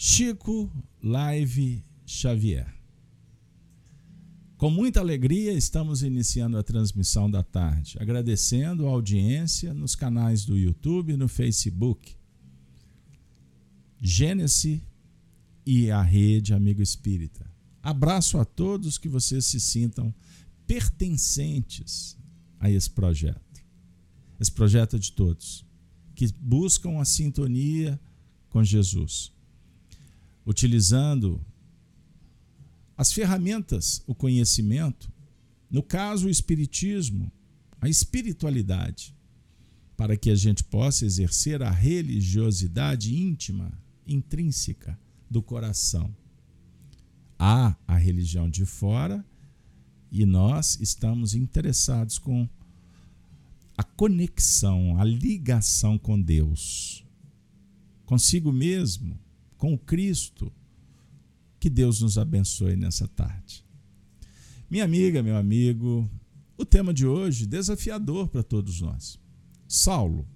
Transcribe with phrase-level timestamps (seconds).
[0.00, 0.70] Chico
[1.02, 2.72] Live Xavier.
[4.56, 10.56] Com muita alegria, estamos iniciando a transmissão da tarde, agradecendo a audiência nos canais do
[10.56, 12.14] YouTube e no Facebook.
[14.00, 14.80] Gênesis
[15.66, 17.50] e a Rede Amigo Espírita.
[17.82, 20.14] Abraço a todos que vocês se sintam
[20.64, 22.16] pertencentes
[22.60, 23.64] a esse projeto.
[24.38, 25.66] Esse projeto é de todos,
[26.14, 28.00] que buscam a sintonia
[28.48, 29.36] com Jesus
[30.48, 31.44] utilizando
[32.96, 35.12] as ferramentas, o conhecimento,
[35.70, 37.30] no caso, o espiritismo,
[37.78, 39.14] a espiritualidade,
[39.94, 43.70] para que a gente possa exercer a religiosidade íntima,
[44.06, 44.98] intrínseca
[45.30, 46.16] do coração.
[47.38, 49.22] Há a religião de fora
[50.10, 52.48] e nós estamos interessados com
[53.76, 57.04] a conexão, a ligação com Deus,
[58.06, 59.27] consigo mesmo,
[59.58, 60.50] com Cristo.
[61.60, 63.64] Que Deus nos abençoe nessa tarde.
[64.70, 66.08] Minha amiga, meu amigo,
[66.56, 69.18] o tema de hoje desafiador para todos nós.
[69.66, 70.26] Saulo,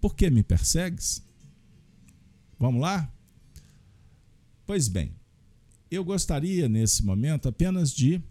[0.00, 1.22] por que me persegues?
[2.58, 3.12] Vamos lá?
[4.64, 5.12] Pois bem,
[5.90, 8.22] eu gostaria nesse momento apenas de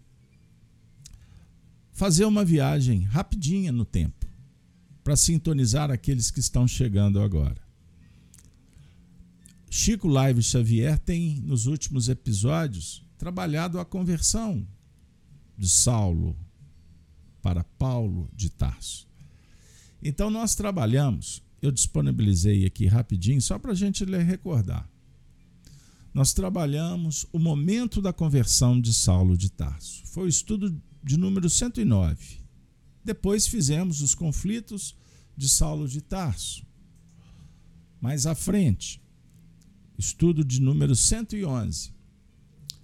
[1.92, 4.26] fazer uma viagem rapidinha no tempo
[5.02, 7.63] para sintonizar aqueles que estão chegando agora.
[9.76, 14.64] Chico Live Xavier tem, nos últimos episódios, trabalhado a conversão
[15.58, 16.38] de Saulo
[17.42, 19.08] para Paulo de Tarso.
[20.00, 24.88] Então, nós trabalhamos, eu disponibilizei aqui rapidinho, só para a gente recordar.
[26.14, 30.06] Nós trabalhamos o momento da conversão de Saulo de Tarso.
[30.06, 32.38] Foi o estudo de número 109.
[33.04, 34.94] Depois fizemos os conflitos
[35.36, 36.64] de Saulo de Tarso.
[38.00, 39.02] Mais à frente,
[39.98, 41.92] estudo de número 111.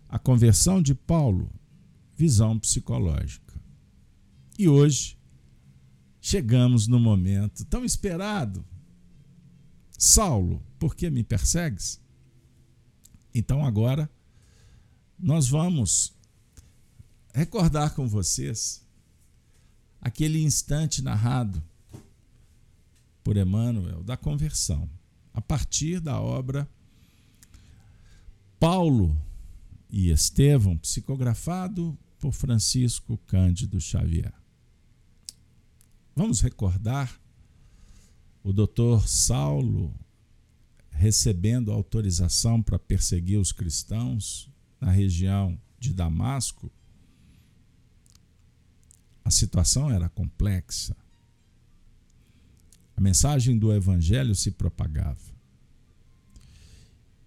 [0.08, 1.50] A conversão de Paulo,
[2.16, 3.60] visão psicológica.
[4.58, 5.18] E hoje
[6.20, 8.64] chegamos no momento tão esperado.
[9.96, 12.00] Saulo, por que me persegues?
[13.34, 14.10] Então agora
[15.18, 16.14] nós vamos
[17.34, 18.84] recordar com vocês
[20.00, 21.62] aquele instante narrado
[23.22, 24.88] por Emmanuel da conversão,
[25.32, 26.68] a partir da obra
[28.60, 29.18] Paulo
[29.88, 34.34] e Estevão, psicografado por Francisco Cândido Xavier.
[36.14, 37.18] Vamos recordar
[38.44, 39.98] o doutor Saulo
[40.90, 46.70] recebendo autorização para perseguir os cristãos na região de Damasco.
[49.24, 50.94] A situação era complexa.
[52.94, 55.29] A mensagem do evangelho se propagava.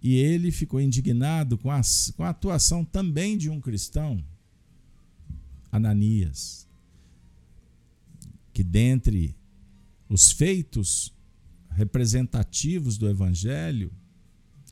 [0.04, 1.80] E ele ficou indignado com a,
[2.18, 4.22] com a atuação também de um cristão,
[5.72, 6.68] Ananias,
[8.52, 9.34] que dentre
[10.10, 11.14] os feitos
[11.70, 13.94] representativos do Evangelho,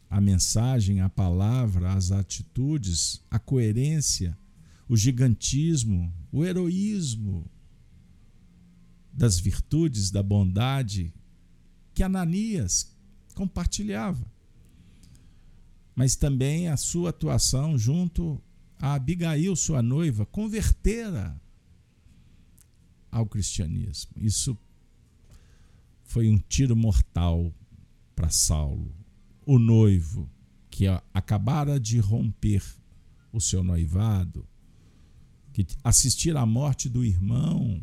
[0.09, 4.37] a mensagem, a palavra, as atitudes, a coerência,
[4.87, 7.49] o gigantismo, o heroísmo
[9.13, 11.13] das virtudes, da bondade
[11.93, 12.93] que Ananias
[13.33, 14.29] compartilhava
[16.01, 18.41] mas também a sua atuação junto
[18.79, 21.39] a Abigail, sua noiva, convertera
[23.11, 24.13] ao cristianismo.
[24.17, 24.57] Isso
[26.03, 27.53] foi um tiro mortal
[28.15, 28.95] para Saulo,
[29.45, 30.27] o noivo
[30.71, 32.63] que acabara de romper
[33.31, 34.49] o seu noivado,
[35.53, 37.79] que assistir à morte do irmão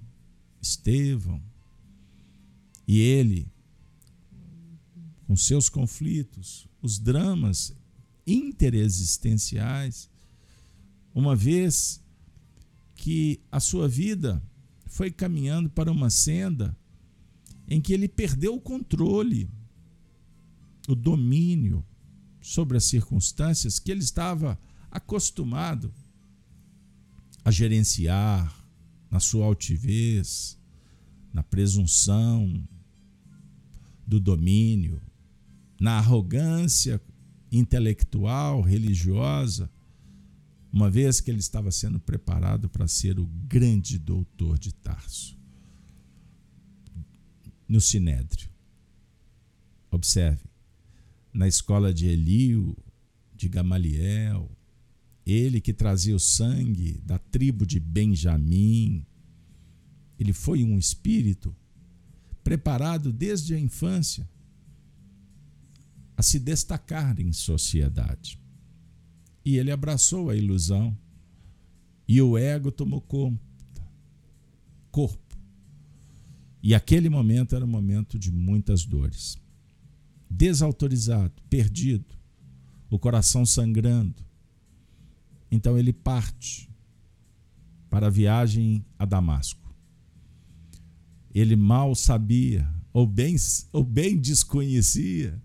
[0.60, 1.40] Estevão,
[2.84, 3.46] e ele,
[5.24, 7.77] com seus conflitos, os dramas
[8.28, 10.10] interexistenciais,
[11.14, 12.02] uma vez
[12.94, 14.42] que a sua vida
[14.86, 16.76] foi caminhando para uma senda
[17.66, 19.48] em que ele perdeu o controle,
[20.88, 21.84] o domínio
[22.40, 24.58] sobre as circunstâncias que ele estava
[24.90, 25.92] acostumado
[27.44, 28.64] a gerenciar
[29.10, 30.58] na sua altivez,
[31.32, 32.66] na presunção
[34.06, 35.00] do domínio,
[35.78, 37.00] na arrogância
[37.50, 39.70] intelectual, religiosa,
[40.72, 45.36] uma vez que ele estava sendo preparado para ser o grande doutor de Tarso.
[47.66, 48.50] No Sinédrio.
[49.90, 50.44] Observe,
[51.32, 52.76] na escola de Elio,
[53.34, 54.50] de Gamaliel,
[55.24, 59.06] ele que trazia o sangue da tribo de Benjamim,
[60.18, 61.54] ele foi um espírito
[62.42, 64.28] preparado desde a infância
[66.18, 68.40] a se destacar em sociedade.
[69.44, 70.98] E ele abraçou a ilusão
[72.08, 73.40] e o ego tomou conta,
[74.90, 75.38] corpo.
[76.60, 79.38] E aquele momento era um momento de muitas dores.
[80.28, 82.16] Desautorizado, perdido,
[82.90, 84.16] o coração sangrando.
[85.48, 86.68] Então ele parte
[87.88, 89.72] para a viagem a Damasco.
[91.32, 93.36] Ele mal sabia, ou bem,
[93.72, 95.40] ou bem desconhecia,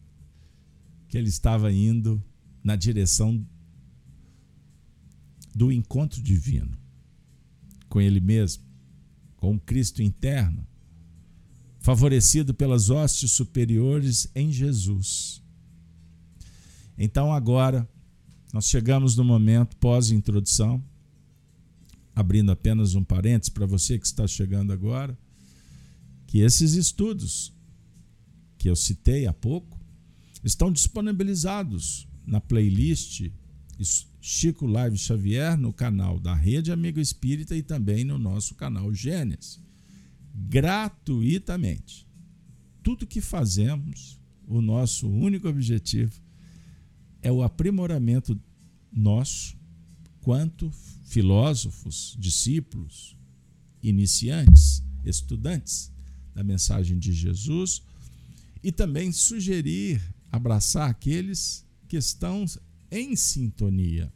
[1.13, 2.19] que ele estava indo
[2.63, 3.45] na direção
[5.53, 6.75] do encontro divino
[7.87, 8.63] com ele mesmo,
[9.37, 10.65] com o Cristo interno,
[11.79, 15.39] favorecido pelas hostes superiores em Jesus.
[16.97, 17.87] Então agora
[18.51, 20.83] nós chegamos no momento pós-introdução,
[22.15, 25.15] abrindo apenas um parênteses para você que está chegando agora,
[26.25, 27.53] que esses estudos
[28.57, 29.82] que eu citei há pouco
[30.43, 33.31] estão disponibilizados na playlist
[34.21, 39.59] Chico Live Xavier no canal da Rede Amigo Espírita e também no nosso canal Gênesis.
[40.33, 42.07] Gratuitamente.
[42.81, 46.13] Tudo que fazemos, o nosso único objetivo
[47.21, 48.39] é o aprimoramento
[48.91, 49.57] nosso,
[50.21, 50.71] quanto
[51.03, 53.17] filósofos, discípulos,
[53.81, 55.91] iniciantes, estudantes
[56.33, 57.81] da mensagem de Jesus
[58.63, 60.01] e também sugerir,
[60.33, 62.43] abraçar aqueles que estão
[62.89, 64.11] em sintonia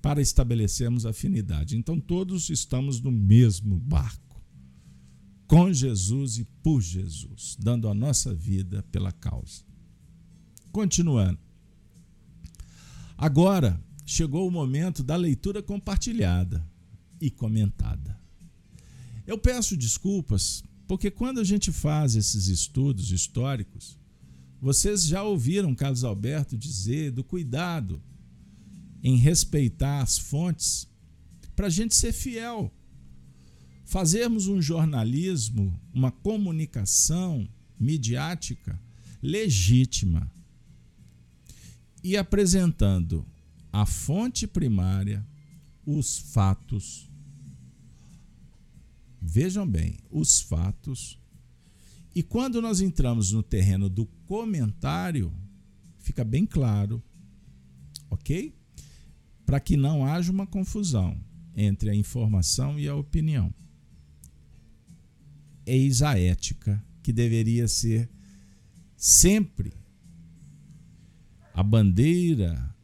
[0.00, 1.76] para estabelecermos afinidade.
[1.76, 4.42] Então todos estamos no mesmo barco,
[5.46, 9.64] com Jesus e por Jesus, dando a nossa vida pela causa.
[10.72, 11.38] Continuando.
[13.18, 16.66] Agora chegou o momento da leitura compartilhada
[17.20, 18.18] e comentada.
[19.26, 23.98] Eu peço desculpas porque quando a gente faz esses estudos históricos,
[24.60, 28.02] vocês já ouviram Carlos Alberto dizer do cuidado
[29.02, 30.88] em respeitar as fontes
[31.54, 32.72] para a gente ser fiel.
[33.84, 38.78] Fazermos um jornalismo, uma comunicação midiática
[39.22, 40.30] legítima
[42.02, 43.26] e apresentando
[43.72, 45.26] a fonte primária,
[45.86, 47.08] os fatos.
[49.20, 51.18] Vejam bem, os fatos
[52.18, 55.32] e quando nós entramos no terreno do comentário,
[56.00, 57.00] fica bem claro,
[58.10, 58.52] ok?
[59.46, 61.16] Para que não haja uma confusão
[61.54, 63.54] entre a informação e a opinião.
[65.64, 68.10] Eis a ética que deveria ser
[68.96, 69.72] sempre
[71.54, 72.74] a bandeira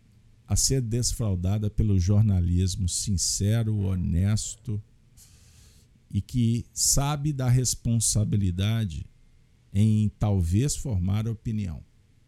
[0.47, 4.81] a ser desfraudada pelo jornalismo sincero, honesto
[6.09, 9.05] e que sabe da responsabilidade
[9.75, 11.83] em talvez formar opinião.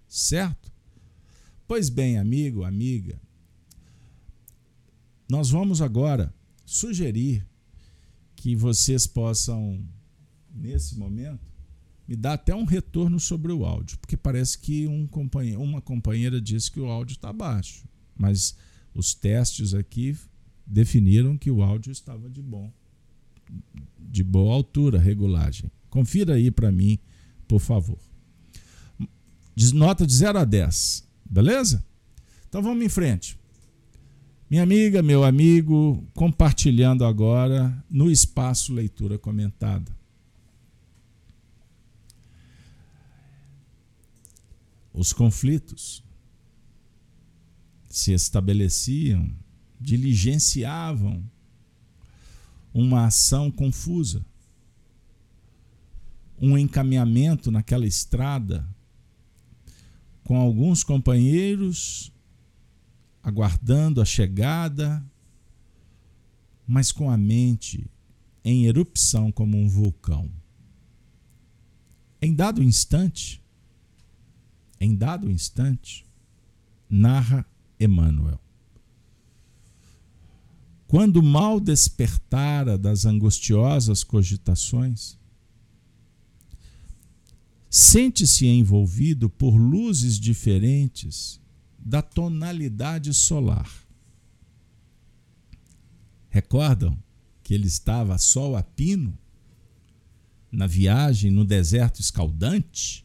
[0.09, 0.73] Certo?
[1.67, 3.21] Pois bem, amigo, amiga,
[5.29, 6.35] nós vamos agora
[6.65, 7.47] sugerir
[8.35, 9.81] que vocês possam,
[10.53, 11.47] nesse momento,
[12.07, 16.41] me dar até um retorno sobre o áudio, porque parece que um companheiro, uma companheira
[16.41, 18.57] disse que o áudio está baixo, mas
[18.95, 20.17] os testes aqui
[20.65, 22.73] definiram que o áudio estava de bom,
[23.99, 25.71] de boa altura, regulagem.
[25.91, 26.99] Confira aí para mim
[27.47, 27.99] por favor.
[29.73, 31.85] Nota de 0 a 10, beleza?
[32.49, 33.39] Então vamos em frente.
[34.49, 39.91] Minha amiga, meu amigo, compartilhando agora no espaço leitura comentada.
[44.93, 46.03] Os conflitos
[47.88, 49.31] se estabeleciam,
[49.81, 51.23] diligenciavam
[52.73, 54.25] uma ação confusa
[56.40, 58.66] um encaminhamento naquela estrada
[60.25, 62.12] com alguns companheiros
[63.26, 65.05] aguardando a chegada,
[66.64, 67.90] mas com a mente
[68.45, 70.31] em erupção como um vulcão.
[72.23, 73.43] Em dado instante,
[74.81, 76.07] em dado instante,
[76.88, 77.45] narra
[77.81, 78.40] Emmanuel.
[80.87, 85.19] Quando mal despertara das angustiosas cogitações,
[87.76, 91.38] sente-se envolvido por luzes diferentes
[91.78, 93.71] da tonalidade solar.
[96.30, 96.99] Recordam
[97.42, 99.16] que ele estava sol a pino
[100.50, 103.04] na viagem no deserto escaldante?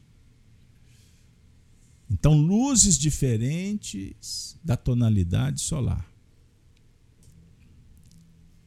[2.09, 6.09] Então, luzes diferentes da tonalidade solar.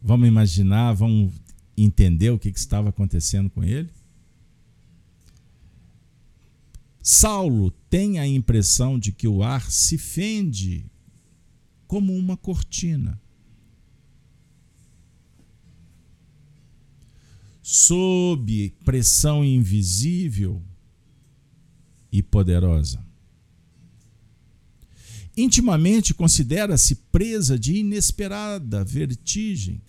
[0.02, 1.32] Vamos imaginar, vamos
[1.75, 3.88] entender o que estava acontecendo com ele?
[7.06, 10.87] Saulo tem a impressão de que o ar se fende
[11.87, 13.20] como uma cortina.
[17.62, 20.62] Sob pressão invisível
[22.11, 23.04] e poderosa.
[25.37, 29.82] Intimamente considera-se presa de inesperada vertigem.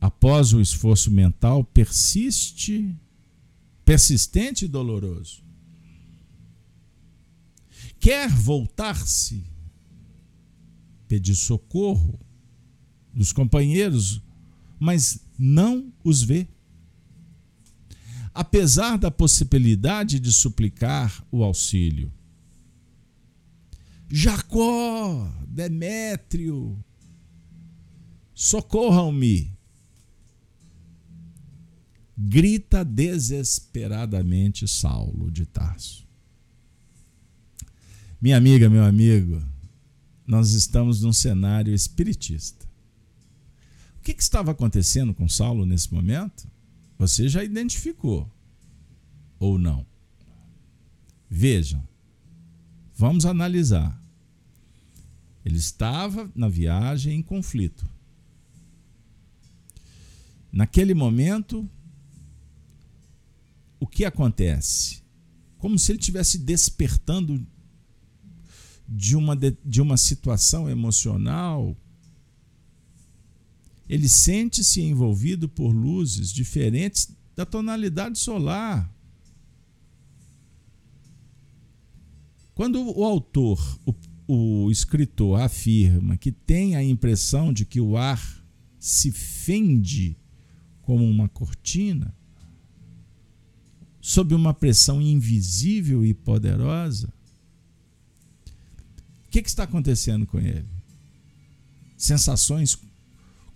[0.00, 2.96] Após o esforço mental persiste
[3.88, 5.42] persistente e doloroso.
[7.98, 9.42] Quer voltar-se,
[11.08, 12.20] pedir socorro
[13.14, 14.20] dos companheiros,
[14.78, 16.46] mas não os vê.
[18.34, 22.12] Apesar da possibilidade de suplicar o auxílio.
[24.10, 26.78] Jacó, Demétrio,
[28.34, 29.57] socorram-me
[32.20, 36.04] grita desesperadamente Saulo de Tarso.
[38.20, 39.40] Minha amiga, meu amigo,
[40.26, 42.66] nós estamos num cenário espiritista.
[43.98, 46.48] O que, que estava acontecendo com Saulo nesse momento?
[46.98, 48.28] Você já identificou
[49.38, 49.86] ou não?
[51.30, 51.86] Vejam,
[52.96, 53.96] vamos analisar.
[55.44, 57.88] Ele estava na viagem em conflito.
[60.50, 61.68] Naquele momento,
[63.80, 65.02] o que acontece?
[65.58, 67.46] Como se ele estivesse despertando
[68.88, 71.76] de uma, de uma situação emocional.
[73.86, 78.90] Ele sente-se envolvido por luzes diferentes da tonalidade solar.
[82.54, 83.94] Quando o autor, o,
[84.26, 88.44] o escritor, afirma que tem a impressão de que o ar
[88.78, 90.16] se fende
[90.82, 92.14] como uma cortina,
[94.00, 97.12] sob uma pressão invisível e poderosa,
[99.26, 100.64] o que, que está acontecendo com ele?
[101.96, 102.78] Sensações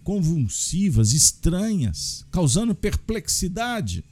[0.05, 4.05] convulsivas, estranhas, causando perplexidade.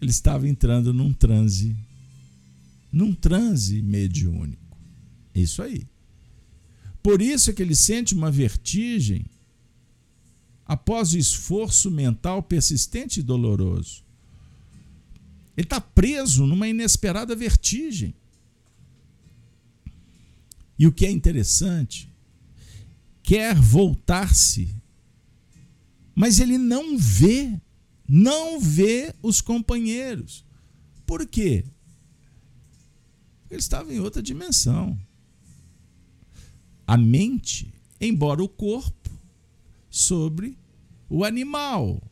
[0.00, 1.76] Ele estava entrando num transe,
[2.92, 4.76] num transe mediúnico.
[5.34, 5.86] Isso aí.
[7.02, 9.24] Por isso é que ele sente uma vertigem
[10.64, 14.01] após o esforço mental persistente e doloroso.
[15.62, 18.12] Ele está preso numa inesperada vertigem.
[20.76, 22.10] E o que é interessante,
[23.22, 24.74] quer voltar-se,
[26.16, 27.60] mas ele não vê,
[28.08, 30.44] não vê os companheiros.
[31.06, 31.64] Por quê?
[33.48, 34.98] Ele estava em outra dimensão.
[36.84, 39.10] A mente, embora o corpo,
[39.88, 40.58] sobre
[41.08, 42.02] o animal.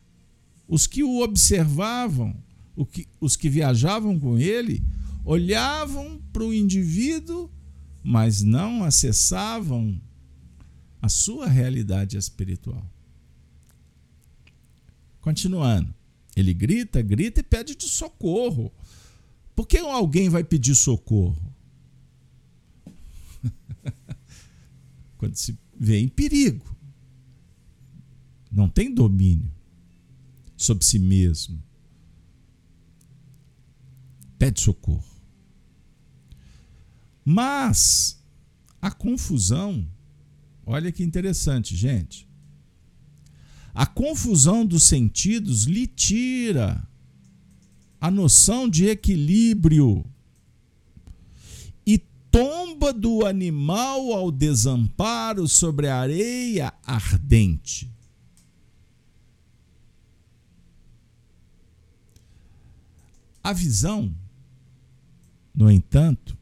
[0.69, 2.33] Os que o observavam
[2.85, 4.83] que, os que viajavam com ele
[5.23, 7.49] olhavam para o indivíduo,
[8.03, 10.01] mas não acessavam
[11.01, 12.83] a sua realidade espiritual.
[15.19, 15.93] Continuando,
[16.35, 18.71] ele grita, grita e pede de socorro.
[19.53, 21.53] Por que alguém vai pedir socorro?
[25.17, 26.65] Quando se vê em perigo,
[28.51, 29.51] não tem domínio
[30.57, 31.61] sobre si mesmo
[34.41, 35.03] pede socorro.
[37.23, 38.19] Mas
[38.81, 39.87] a confusão,
[40.65, 42.27] olha que interessante, gente.
[43.71, 46.81] A confusão dos sentidos lhe tira
[47.99, 50.03] a noção de equilíbrio
[51.85, 51.99] e
[52.31, 57.87] tomba do animal ao desamparo sobre a areia ardente.
[63.43, 64.15] A visão,
[65.53, 66.37] no entanto,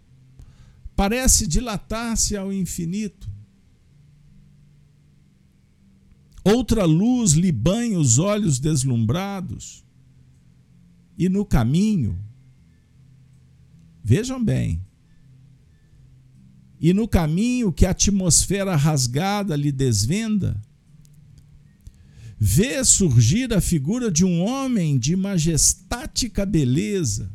[0.95, 3.29] parece dilatar-se ao infinito.
[6.43, 9.83] Outra luz lhe banha os olhos deslumbrados.
[11.17, 12.17] E no caminho,
[14.03, 14.81] vejam bem,
[16.79, 20.59] e no caminho que a atmosfera rasgada lhe desvenda,
[22.39, 27.29] vê surgir a figura de um homem de majestática beleza,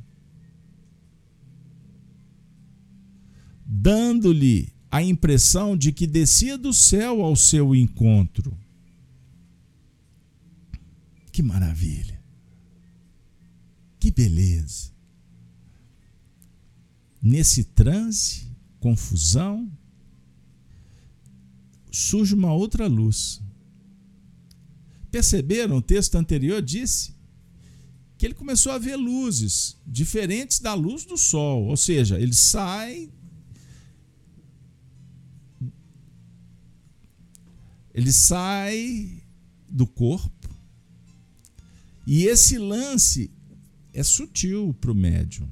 [3.77, 8.57] dando-lhe a impressão de que descia do céu ao seu encontro.
[11.33, 12.23] Que maravilha!
[13.99, 14.93] Que beleza!
[17.21, 18.47] Nesse transe,
[18.79, 19.71] confusão,
[21.91, 23.43] surge uma outra luz
[25.15, 25.77] Perceberam?
[25.77, 27.15] O texto anterior disse
[28.19, 33.09] que ele começou a ver luzes diferentes da luz do sol, ou seja, ele sai
[37.95, 39.23] ele sai
[39.69, 40.51] do corpo
[42.07, 43.31] e esse lance
[43.93, 45.49] é sutil para o médium.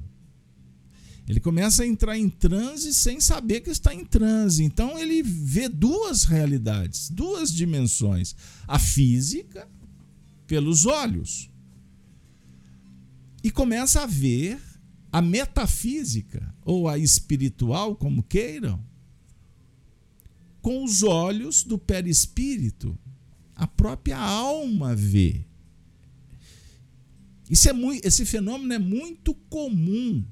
[1.27, 4.61] Ele começa a entrar em transe sem saber que está em transe.
[4.61, 8.35] Então ele vê duas realidades, duas dimensões:
[8.67, 9.67] a física
[10.45, 11.49] pelos olhos
[13.43, 14.59] e começa a ver
[15.11, 18.83] a metafísica ou a espiritual, como queiram,
[20.63, 22.97] com os olhos do perispírito.
[23.53, 25.45] A própria alma vê.
[27.49, 30.25] Isso é muito, esse fenômeno é muito comum.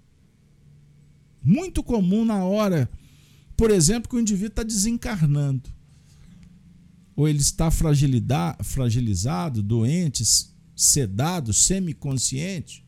[1.43, 2.89] Muito comum na hora,
[3.57, 5.69] por exemplo, que o indivíduo está desencarnando.
[7.13, 10.23] Ou ele está fragilizado, doente,
[10.73, 12.85] sedado, semiconsciente.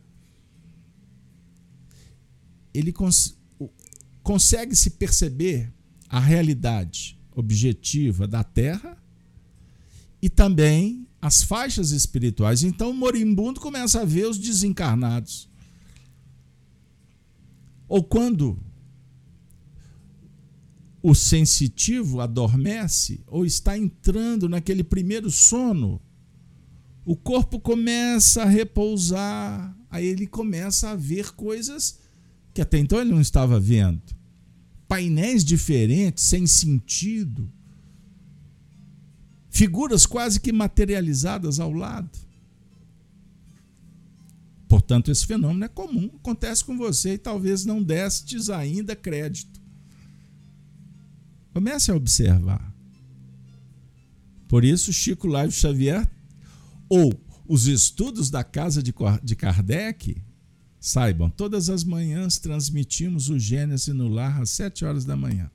[2.74, 3.38] Ele cons
[4.24, 5.74] consegue se perceber
[6.08, 8.98] a realidade objetiva da Terra
[10.22, 12.64] e também as faixas espirituais.
[12.64, 15.50] Então o moribundo começa a ver os desencarnados.
[17.88, 18.58] Ou quando
[21.02, 26.02] o sensitivo adormece ou está entrando naquele primeiro sono,
[27.06, 32.00] o corpo começa a repousar, aí ele começa a ver coisas
[32.54, 34.02] que até então ele não estava vendo.
[34.94, 37.52] Painéis diferentes, sem sentido
[39.50, 42.12] figuras quase que materializadas ao lado.
[44.68, 49.60] Portanto, esse fenômeno é comum, acontece com você e talvez não destes ainda crédito.
[51.52, 52.72] Comece a observar.
[54.48, 56.08] Por isso, Chico Live Xavier,
[56.88, 57.12] ou
[57.48, 60.22] os estudos da casa de Kardec,
[60.84, 65.50] saibam, todas as manhãs transmitimos o Gênesis no lar às sete horas da manhã.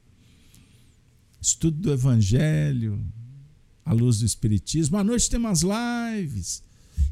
[1.39, 2.99] Estudo do Evangelho,
[3.85, 4.97] à luz do Espiritismo.
[4.97, 6.63] À noite temos as lives.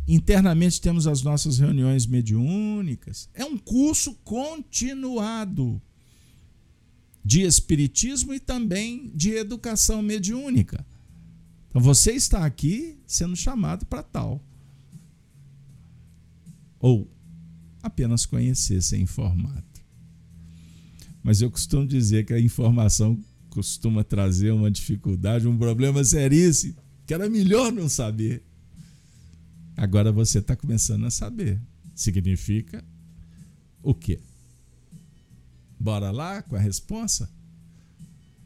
[0.09, 3.29] Internamente temos as nossas reuniões mediúnicas.
[3.35, 5.81] É um curso continuado
[7.23, 10.87] de Espiritismo e também de educação mediúnica.
[11.69, 14.43] Então você está aqui sendo chamado para tal.
[16.81, 17.15] Ou
[17.87, 19.65] apenas conhecer, ser informado.
[21.23, 23.19] Mas eu costumo dizer que a informação
[23.51, 28.45] costuma trazer uma dificuldade, um problema seríssimo, que era melhor não saber.
[29.77, 31.61] Agora você está começando a saber.
[31.95, 32.85] Significa
[33.83, 34.21] o quê?
[35.81, 37.29] Bora lá com a resposta?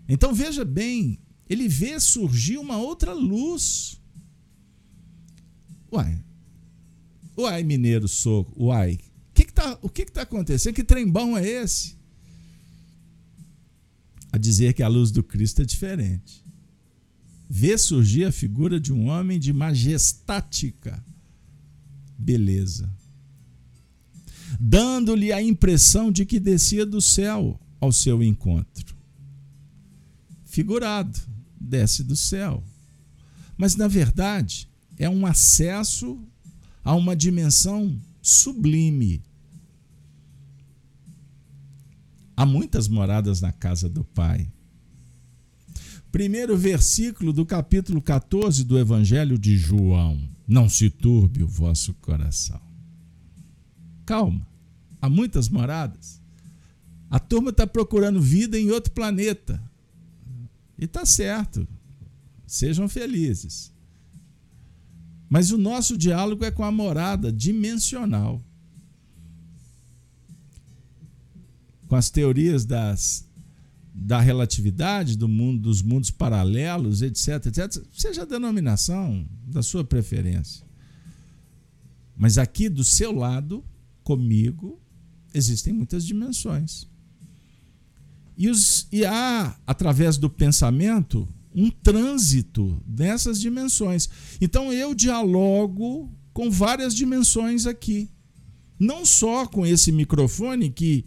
[0.09, 4.01] Então veja bem, ele vê surgir uma outra luz.
[5.93, 6.23] Uai,
[7.37, 8.99] uai, mineiro soco, uai.
[9.61, 10.75] Tá, o que está acontecendo?
[10.75, 12.01] Que trem bom é esse?
[14.33, 16.43] a dizer que a luz do Cristo é diferente.
[17.49, 21.05] Vê surgir a figura de um homem de majestática
[22.17, 22.91] beleza,
[24.59, 28.97] dando-lhe a impressão de que descia do céu ao seu encontro.
[30.45, 31.19] Figurado,
[31.61, 32.63] desce do céu.
[33.59, 36.19] Mas, na verdade, é um acesso
[36.85, 39.23] a uma dimensão sublime
[42.41, 44.51] Há muitas moradas na casa do Pai.
[46.11, 50.27] Primeiro versículo do capítulo 14 do Evangelho de João.
[50.49, 52.59] Não se turbe o vosso coração.
[54.07, 54.49] Calma,
[55.03, 56.19] há muitas moradas.
[57.11, 59.63] A turma está procurando vida em outro planeta.
[60.79, 61.69] E está certo.
[62.47, 63.71] Sejam felizes.
[65.29, 68.43] Mas o nosso diálogo é com a morada dimensional.
[71.91, 73.27] Com as teorias das,
[73.93, 80.65] da relatividade, do mundo, dos mundos paralelos, etc, etc, seja a denominação da sua preferência.
[82.17, 83.65] Mas aqui do seu lado,
[84.05, 84.81] comigo,
[85.35, 86.87] existem muitas dimensões.
[88.39, 94.09] E, os, e há, através do pensamento, um trânsito dessas dimensões.
[94.41, 98.09] Então eu dialogo com várias dimensões aqui.
[98.79, 101.05] Não só com esse microfone que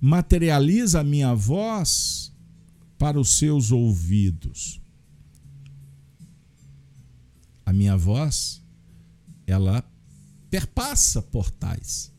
[0.00, 2.32] materializa a minha voz
[2.98, 4.80] para os seus ouvidos.
[7.64, 8.62] A minha voz,
[9.46, 9.84] ela
[10.50, 12.12] perpassa portais.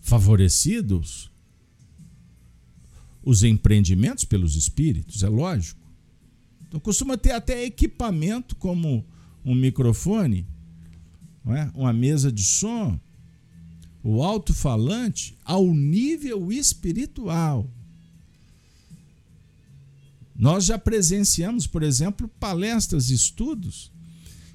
[0.00, 1.30] Favorecidos
[3.22, 5.80] os empreendimentos pelos espíritos, é lógico.
[6.66, 9.06] Então costuma ter até equipamento como
[9.44, 10.46] um microfone
[11.50, 11.70] é?
[11.74, 12.98] uma mesa de som,
[14.02, 17.70] o alto-falante, ao nível espiritual.
[20.34, 23.92] Nós já presenciamos, por exemplo, palestras e estudos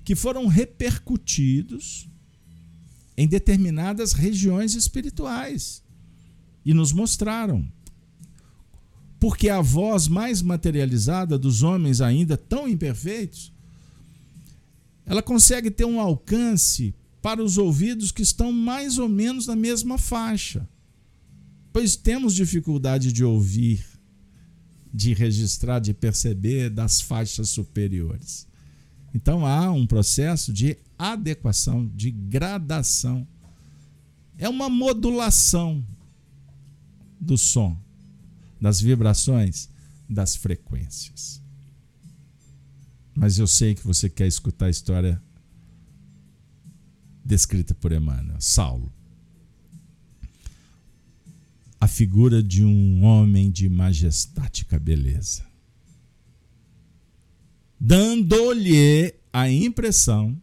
[0.03, 2.09] que foram repercutidos
[3.15, 5.81] em determinadas regiões espirituais
[6.65, 7.65] e nos mostraram.
[9.19, 13.51] Porque a voz mais materializada dos homens ainda tão imperfeitos,
[15.05, 16.93] ela consegue ter um alcance
[17.27, 20.65] para os ouvidos que estão mais ou menos na mesma faixa.
[21.73, 23.85] Pois temos dificuldade de ouvir
[24.93, 28.47] de registrar, de perceber das faixas superiores.
[29.13, 33.27] Então há um processo de adequação, de gradação.
[34.37, 35.85] É uma modulação
[37.19, 37.77] do som,
[38.61, 39.67] das vibrações,
[40.09, 41.41] das frequências.
[43.13, 45.21] Mas eu sei que você quer escutar a história
[47.27, 48.91] descrita por Emmanuel, Saulo
[51.79, 55.45] a figura de um homem de majestática beleza,
[57.79, 60.35] dando-lhe a impressão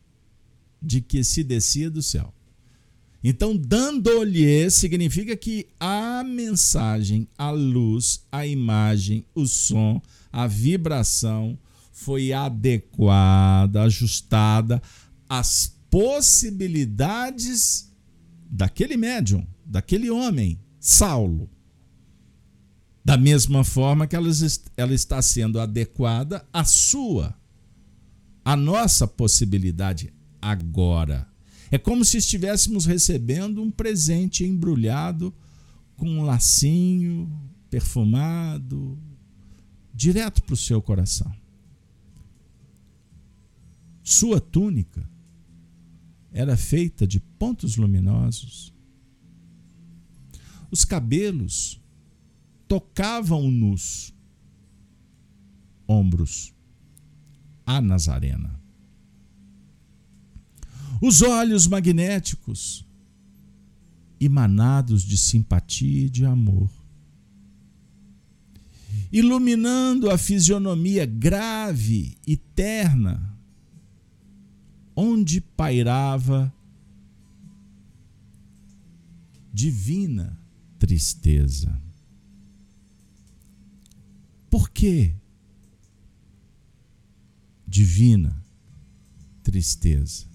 [0.81, 2.33] de que se descia do céu.
[3.23, 11.59] Então, dando-lhe significa que a mensagem, a luz, a imagem, o som, a vibração
[11.91, 14.81] foi adequada, ajustada
[15.29, 17.89] às possibilidades
[18.51, 21.49] daquele médium, daquele homem Saulo.
[23.05, 24.29] Da mesma forma que ela,
[24.93, 27.39] está sendo adequada à sua,
[28.45, 31.29] à nossa possibilidade agora.
[31.71, 35.33] É como se estivéssemos recebendo um presente embrulhado
[35.97, 37.31] com um lacinho
[37.71, 38.99] perfumado,
[39.95, 41.33] direto para o seu coração.
[44.03, 45.14] Sua túnica
[46.35, 48.75] era feita de pontos luminosos
[50.75, 51.81] os cabelos
[52.67, 54.13] tocavam-nos
[55.87, 56.53] ombros
[57.65, 58.61] a Nazarena.
[61.01, 62.85] Os olhos magnéticos,
[64.21, 66.69] emanados de simpatia e de amor,
[69.13, 73.34] iluminando a fisionomia grave e terna,
[74.97, 76.53] onde pairava
[79.53, 80.39] divina
[80.79, 81.81] tristeza.
[84.51, 85.15] Por que
[87.67, 88.41] divina
[89.43, 90.27] tristeza?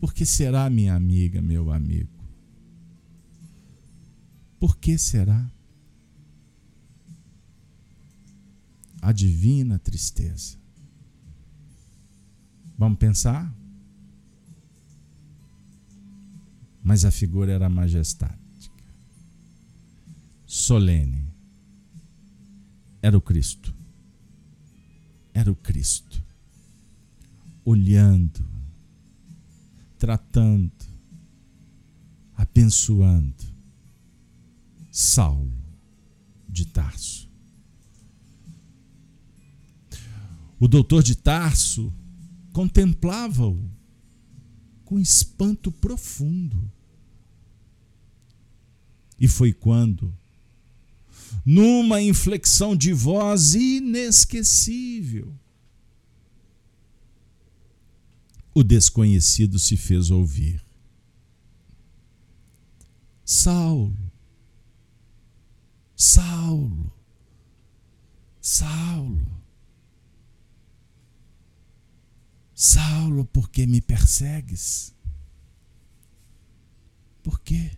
[0.00, 2.10] Por que será, minha amiga, meu amigo?
[4.58, 5.50] Por que será?
[9.00, 10.61] A divina tristeza.
[12.78, 13.52] Vamos pensar?
[16.82, 18.38] mas a figura era majestática,
[20.44, 21.30] solene.
[23.00, 23.74] Era o Cristo.
[25.32, 26.22] Era o Cristo.
[27.64, 28.44] Olhando,
[29.98, 30.72] tratando,
[32.36, 33.44] abençoando
[34.90, 35.52] Saulo
[36.48, 37.30] de Tarso.
[40.58, 41.92] O doutor de Tarso
[42.52, 43.58] contemplava-o
[44.84, 46.70] com espanto profundo.
[49.18, 50.12] E foi quando,
[51.44, 55.32] numa inflexão de voz inesquecível,
[58.54, 60.62] o desconhecido se fez ouvir.
[63.24, 63.96] Saulo,
[65.96, 66.92] Saulo,
[68.40, 69.41] Saulo.
[72.64, 74.94] Saulo, por que me persegues?
[77.20, 77.76] Por quê?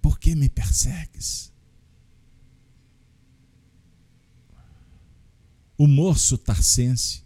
[0.00, 1.52] Por que me persegues?
[5.78, 7.22] O moço tarcense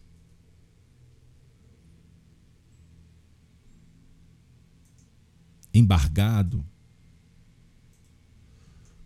[5.73, 6.63] embargado,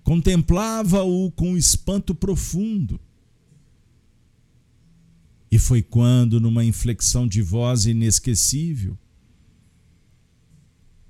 [0.03, 3.01] contemplava-o com espanto profundo.
[5.51, 8.97] E foi quando, numa inflexão de voz inesquecível,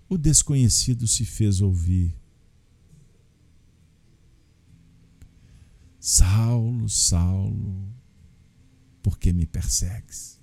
[0.08, 2.16] o desconhecido se fez ouvir.
[6.00, 7.86] Saulo, Saulo,
[9.02, 10.40] por que me persegues?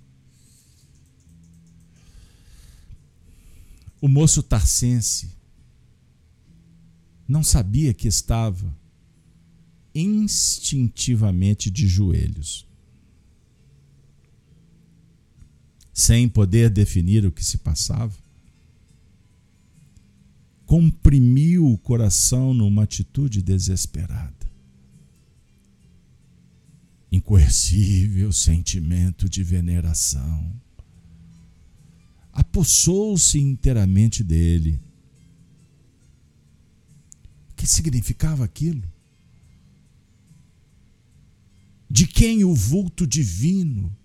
[4.00, 5.36] O moço tarcense
[7.26, 8.72] não sabia que estava
[9.92, 12.67] instintivamente de joelhos
[15.98, 18.16] sem poder definir o que se passava.
[20.64, 24.48] Comprimiu o coração numa atitude desesperada.
[27.10, 30.54] Incoercível sentimento de veneração
[32.32, 34.80] apossou-se inteiramente dele.
[37.50, 38.84] O que significava aquilo?
[41.90, 43.97] De quem o vulto divino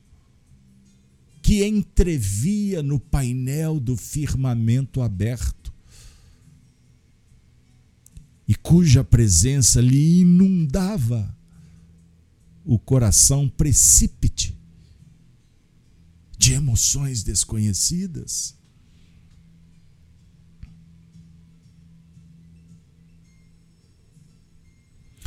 [1.43, 5.73] que entrevia no painel do firmamento aberto
[8.47, 11.37] e cuja presença lhe inundava
[12.63, 14.57] o coração precípite
[16.37, 18.55] de emoções desconhecidas.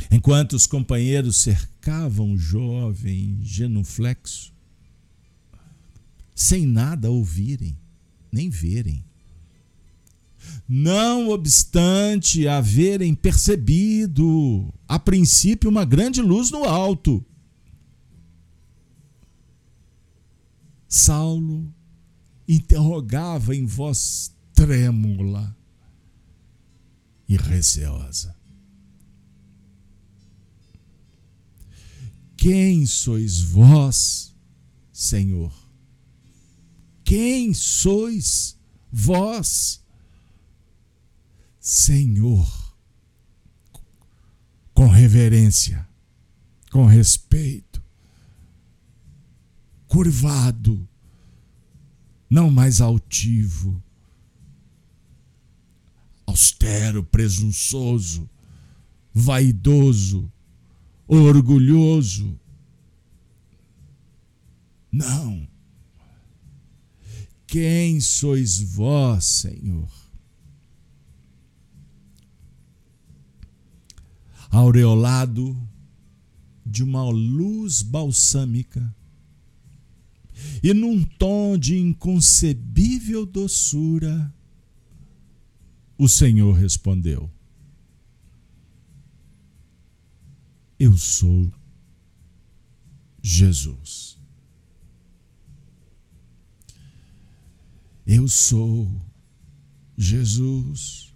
[0.09, 4.56] Enquanto os companheiros cercavam o jovem genuflexo,
[6.37, 7.75] sem nada ouvirem,
[8.31, 9.03] nem verem.
[10.69, 17.25] Não obstante haverem percebido, a princípio, uma grande luz no alto,
[20.87, 21.73] Saulo
[22.47, 25.57] interrogava em voz trêmula
[27.27, 28.35] e receosa:
[32.37, 34.35] Quem sois vós,
[34.93, 35.56] Senhor?
[37.07, 38.59] Quem sois
[38.91, 39.81] vós,
[41.57, 42.45] Senhor?
[44.73, 45.87] Com reverência,
[46.69, 47.81] com respeito
[49.87, 50.85] curvado,
[52.29, 53.81] não mais altivo,
[56.25, 58.29] austero, presunçoso,
[59.13, 60.29] vaidoso,
[61.07, 62.37] orgulhoso.
[64.91, 65.47] Não.
[67.47, 69.89] Quem sois vós, Senhor?
[74.51, 75.55] Aureolado
[76.65, 78.93] de uma luz balsâmica,
[80.61, 84.33] e num tom de inconcebível doçura,
[85.97, 87.31] o Senhor respondeu:
[90.77, 91.49] Eu sou
[93.21, 94.16] Jesus.
[98.09, 98.89] Eu sou
[99.97, 101.13] Jesus,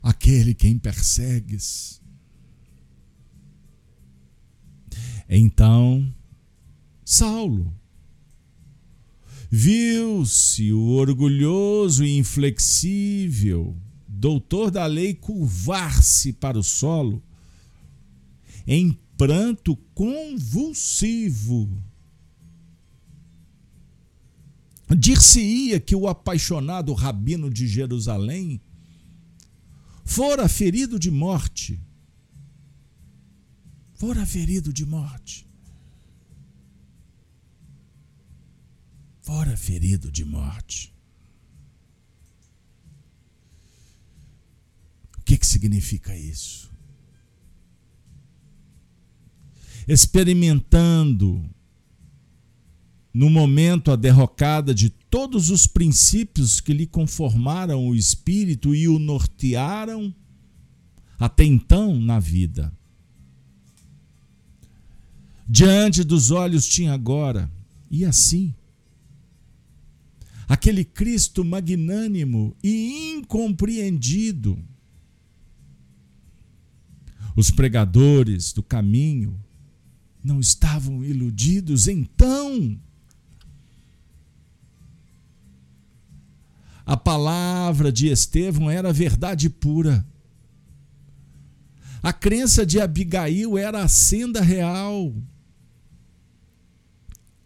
[0.00, 2.00] aquele quem persegues.
[5.28, 6.14] Então,
[7.04, 7.74] Saulo.
[9.50, 13.76] Viu-se o orgulhoso e inflexível
[14.06, 17.20] doutor da lei curvar-se para o solo
[18.64, 21.68] em pranto convulsivo.
[24.96, 28.60] Dir-se-ia que o apaixonado rabino de Jerusalém
[30.04, 31.80] fora ferido de morte.
[33.94, 35.46] Fora ferido de morte.
[39.22, 40.92] fora ferido de morte.
[45.16, 46.70] O que, que significa isso?
[49.88, 51.48] Experimentando
[53.12, 58.98] no momento a derrocada de todos os princípios que lhe conformaram o espírito e o
[58.98, 60.14] nortearam
[61.18, 62.72] até então na vida.
[65.46, 67.50] Diante dos olhos tinha agora,
[67.90, 68.54] e assim,
[70.48, 74.58] aquele Cristo magnânimo e incompreendido.
[77.36, 79.38] Os pregadores do caminho
[80.24, 82.80] não estavam iludidos, então
[86.84, 90.06] a palavra de Estevão era verdade pura.
[92.02, 95.14] A crença de Abigail era a senda real.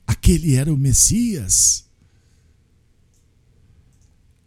[0.06, 1.86] Aquele era o Messias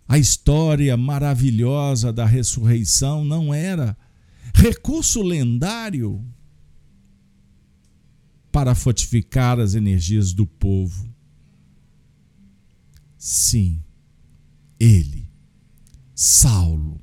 [0.09, 3.95] a história maravilhosa da ressurreição não era
[4.55, 6.25] recurso lendário
[8.51, 11.07] para fortificar as energias do povo.
[13.19, 13.79] Sim,
[14.79, 15.29] ele,
[16.15, 17.01] Saulo,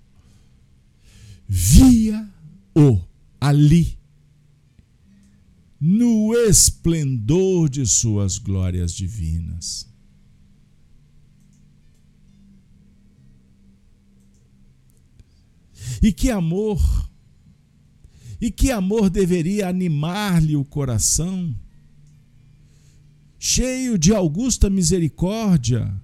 [1.49, 3.01] via-o
[3.41, 3.99] ali,
[5.81, 9.87] no esplendor de suas glórias divinas.
[16.03, 16.81] E que amor!
[18.41, 21.55] E que amor deveria animar-lhe o coração?
[23.47, 25.95] cheio de augusta misericórdia,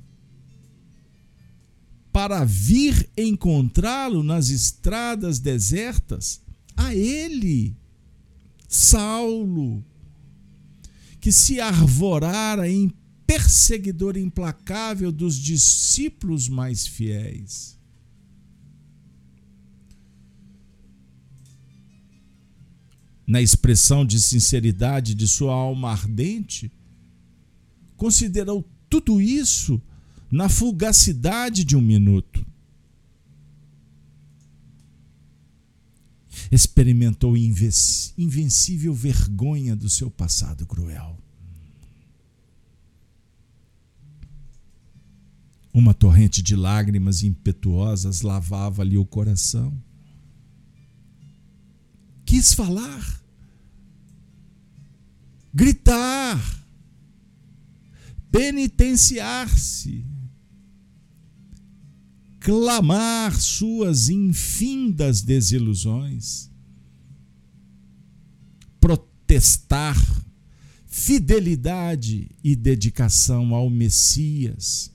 [2.12, 6.42] para vir encontrá-lo nas estradas desertas,
[6.76, 7.74] a ele,
[8.68, 9.82] Saulo,
[11.20, 12.92] que se arvorara em
[13.26, 17.78] perseguidor implacável dos discípulos mais fiéis.
[23.26, 26.70] Na expressão de sinceridade de sua alma ardente,
[27.96, 29.80] considerou tudo isso
[30.32, 32.44] na fugacidade de um minuto.
[36.50, 41.18] Experimentou invencível vergonha do seu passado cruel.
[45.70, 49.72] Uma torrente de lágrimas impetuosas lavava-lhe o coração.
[52.24, 53.22] Quis falar,
[55.52, 56.66] gritar,
[58.30, 60.11] penitenciar-se
[62.42, 66.50] clamar suas infindas desilusões,
[68.80, 69.96] protestar
[70.86, 74.92] fidelidade e dedicação ao Messias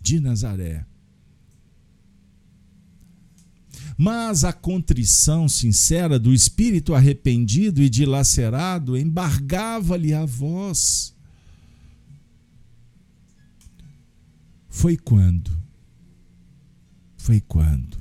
[0.00, 0.86] de Nazaré.
[3.98, 11.14] Mas a contrição sincera do espírito arrependido e dilacerado embargava-lhe a voz.
[14.68, 15.61] Foi quando
[17.22, 17.96] foi quando?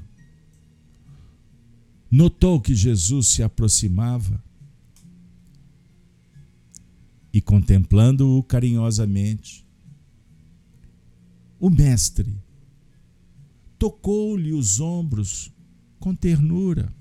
[2.10, 4.43] Notou que Jesus se aproximava?
[7.31, 9.63] E, contemplando-o carinhosamente,
[11.60, 12.36] o Mestre
[13.77, 15.53] tocou-lhe os ombros
[15.99, 16.91] com ternura,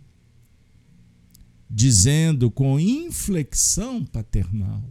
[1.71, 4.85] dizendo com inflexão paternal: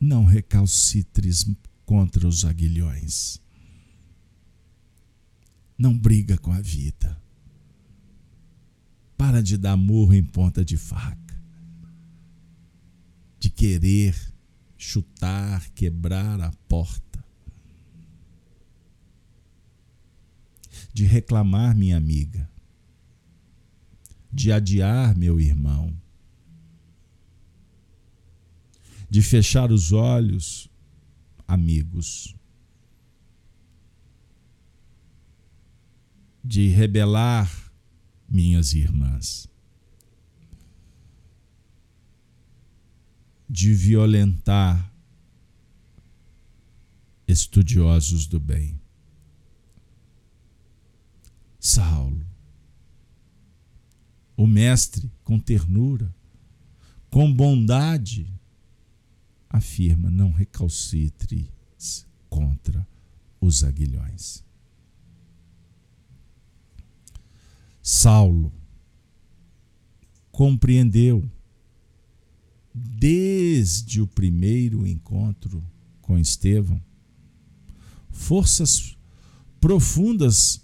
[0.00, 1.44] Não recalcitres
[1.88, 3.40] contra os aguilhões.
[5.78, 7.18] Não briga com a vida.
[9.16, 11.42] Para de dar murro em ponta de faca.
[13.40, 14.14] De querer
[14.76, 17.24] chutar, quebrar a porta.
[20.92, 22.50] De reclamar, minha amiga.
[24.30, 25.98] De adiar, meu irmão.
[29.08, 30.68] De fechar os olhos
[31.48, 32.36] amigos.
[36.44, 37.50] De rebelar
[38.28, 39.48] minhas irmãs.
[43.48, 44.92] De violentar
[47.26, 48.80] estudiosos do bem.
[51.58, 52.24] Saulo,
[54.36, 56.14] o mestre, com ternura,
[57.10, 58.32] com bondade,
[59.48, 62.86] afirma: não recalcitres contra
[63.40, 64.44] os aguilhões.
[67.82, 68.52] Saulo
[70.30, 71.28] compreendeu
[72.74, 75.64] desde o primeiro encontro
[76.00, 76.80] com Estevão
[78.18, 78.96] forças
[79.60, 80.60] profundas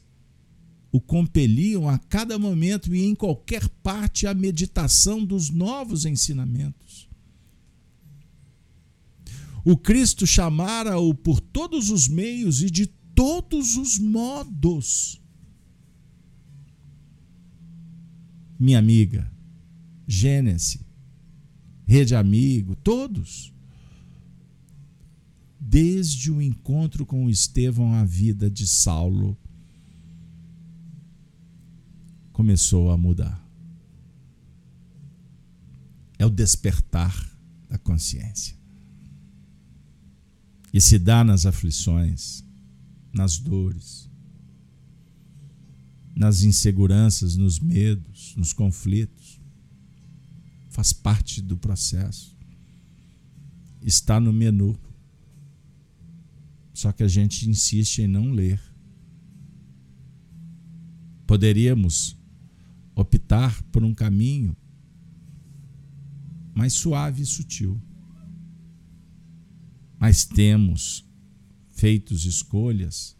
[0.92, 7.08] o compeliam a cada momento e em qualquer parte à meditação dos novos ensinamentos.
[9.64, 15.22] O Cristo chamara-o por todos os meios e de todos os modos.
[18.60, 19.32] Minha amiga,
[20.06, 20.84] Gênesis,
[21.86, 23.54] Rede Amigo, todos.
[25.58, 29.36] Desde o encontro com Estevão, a vida de Saulo
[32.32, 33.42] começou a mudar.
[36.18, 37.14] É o despertar
[37.68, 38.63] da consciência
[40.74, 42.44] e se dá nas aflições,
[43.12, 44.10] nas dores,
[46.16, 49.40] nas inseguranças, nos medos, nos conflitos.
[50.70, 52.36] Faz parte do processo.
[53.82, 54.76] Está no menu.
[56.72, 58.60] Só que a gente insiste em não ler.
[61.24, 62.16] Poderíamos
[62.96, 64.56] optar por um caminho
[66.52, 67.80] mais suave e sutil
[70.04, 71.02] mas temos
[71.70, 73.16] feitos escolhas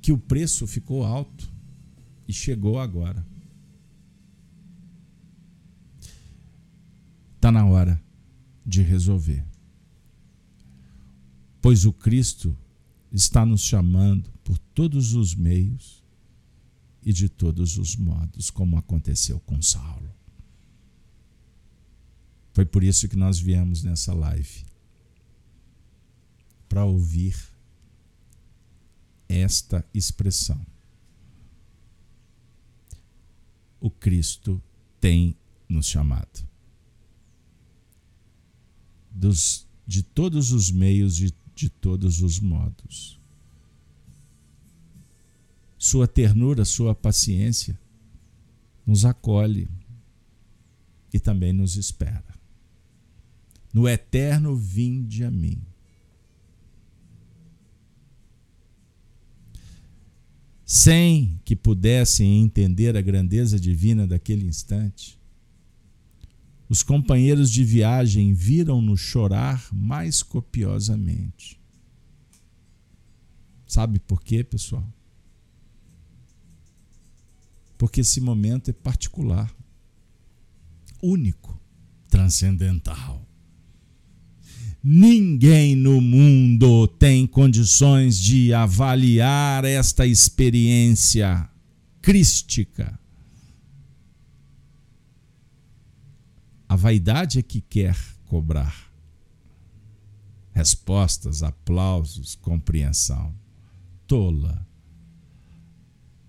[0.00, 1.52] que o preço ficou alto
[2.26, 3.22] e chegou agora.
[7.34, 8.02] Está na hora
[8.64, 9.44] de resolver.
[11.60, 12.56] Pois o Cristo
[13.12, 16.02] está nos chamando por todos os meios
[17.02, 20.10] e de todos os modos, como aconteceu com Saulo.
[22.54, 24.64] Foi por isso que nós viemos nessa live
[26.68, 27.36] para ouvir
[29.28, 30.64] esta expressão.
[33.80, 34.62] O Cristo
[35.00, 35.36] tem
[35.68, 36.46] nos chamado.
[39.10, 43.20] Dos, de todos os meios, de, de todos os modos.
[45.78, 47.78] Sua ternura, sua paciência
[48.84, 49.68] nos acolhe
[51.12, 52.34] e também nos espera.
[53.72, 55.60] No eterno vinde a mim.
[60.68, 65.16] Sem que pudessem entender a grandeza divina daquele instante,
[66.68, 71.60] os companheiros de viagem viram-no chorar mais copiosamente.
[73.64, 74.84] Sabe por quê, pessoal?
[77.78, 79.54] Porque esse momento é particular,
[81.00, 81.60] único,
[82.08, 83.25] transcendental.
[84.82, 91.48] Ninguém no mundo tem condições de avaliar esta experiência
[92.00, 92.98] crística.
[96.68, 97.96] A vaidade é que quer
[98.26, 98.86] cobrar
[100.56, 103.34] respostas, aplausos, compreensão.
[104.06, 104.66] Tola.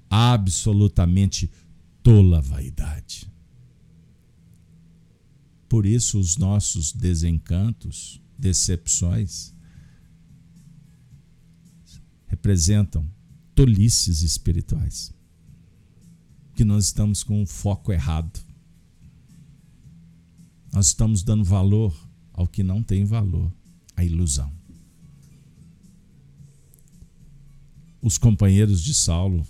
[0.09, 1.49] Absolutamente
[2.03, 3.31] tola vaidade.
[5.69, 9.53] Por isso, os nossos desencantos decepções
[12.27, 13.09] representam
[13.55, 15.13] tolices espirituais.
[16.53, 18.39] Que nós estamos com um foco errado.
[20.71, 21.95] Nós estamos dando valor
[22.33, 23.51] ao que não tem valor,
[23.95, 24.53] a ilusão.
[28.01, 29.45] Os companheiros de Saulo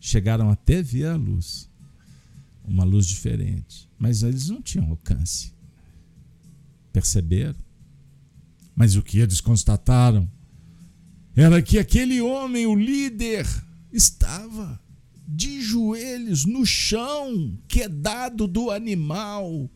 [0.00, 1.68] chegaram até ver a luz,
[2.64, 5.52] uma luz diferente, mas eles não tinham alcance.
[6.92, 7.65] Perceberam?
[8.76, 10.30] Mas o que eles constataram
[11.34, 13.46] era que aquele homem, o líder,
[13.90, 14.78] estava
[15.26, 19.70] de joelhos no chão, quedado do animal,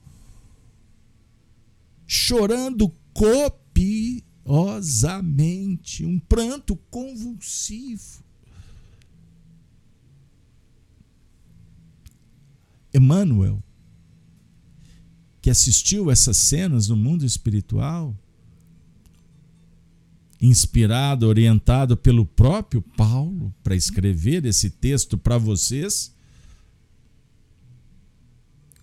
[2.07, 8.23] chorando copiosamente, um pranto convulsivo.
[12.93, 13.63] Emmanuel,
[15.41, 18.15] que assistiu essas cenas no mundo espiritual,
[20.41, 26.15] inspirado, orientado pelo próprio Paulo para escrever esse texto para vocês?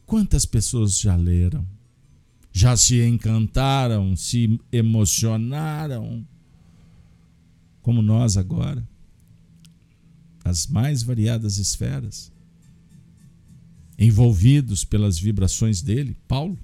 [0.06, 1.68] Quantas pessoas já leram?
[2.54, 6.26] Já se encantaram, se emocionaram,
[7.82, 8.88] como nós agora,
[10.44, 12.32] as mais variadas esferas,
[13.98, 16.58] envolvidos pelas vibrações dele, Paulo?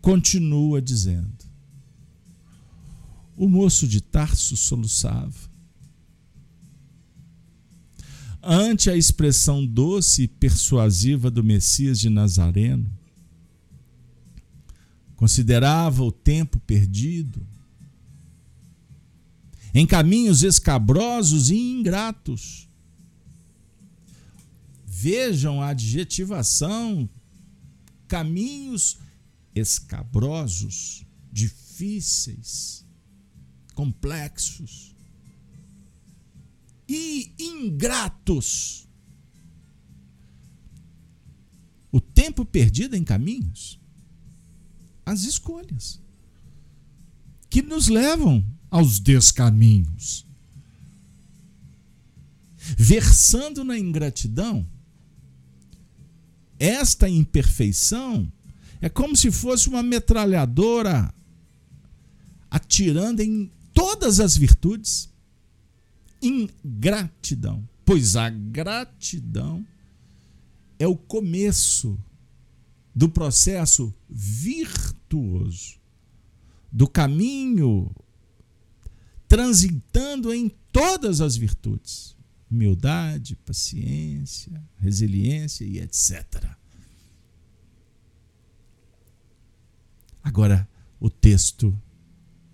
[0.00, 1.45] Continua dizendo:
[3.36, 5.54] o moço de Tarso soluçava.
[8.42, 12.90] Ante a expressão doce e persuasiva do Messias de Nazareno,
[15.16, 17.46] considerava o tempo perdido
[19.74, 22.68] em caminhos escabrosos e ingratos.
[24.86, 27.08] Vejam a adjetivação:
[28.06, 28.96] caminhos
[29.54, 32.85] escabrosos, difíceis
[33.76, 34.96] complexos
[36.88, 38.88] e ingratos.
[41.92, 43.78] O tempo perdido em caminhos,
[45.04, 46.00] as escolhas
[47.50, 50.24] que nos levam aos descaminhos.
[52.76, 54.66] Versando na ingratidão,
[56.58, 58.30] esta imperfeição
[58.80, 61.14] é como se fosse uma metralhadora
[62.50, 65.10] atirando em todas as virtudes,
[66.22, 67.68] ingratidão.
[67.84, 69.64] Pois a gratidão
[70.78, 71.98] é o começo
[72.94, 75.78] do processo virtuoso,
[76.72, 77.94] do caminho
[79.28, 82.16] transitando em todas as virtudes:
[82.50, 86.24] humildade, paciência, resiliência e etc.
[90.24, 90.66] Agora,
[90.98, 91.78] o texto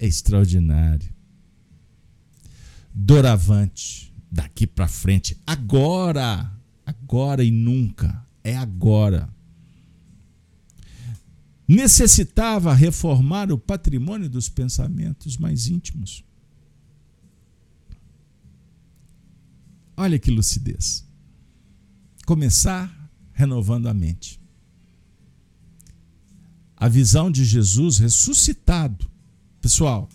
[0.00, 1.11] é extraordinário
[2.94, 6.52] doravante, daqui para frente, agora,
[6.84, 9.28] agora e nunca, é agora.
[11.66, 16.24] Necessitava reformar o patrimônio dos pensamentos mais íntimos.
[19.96, 21.06] Olha que lucidez.
[22.26, 24.42] Começar renovando a mente.
[26.82, 29.08] a visão de Jesus ressuscitado.
[29.60, 30.08] Pessoal,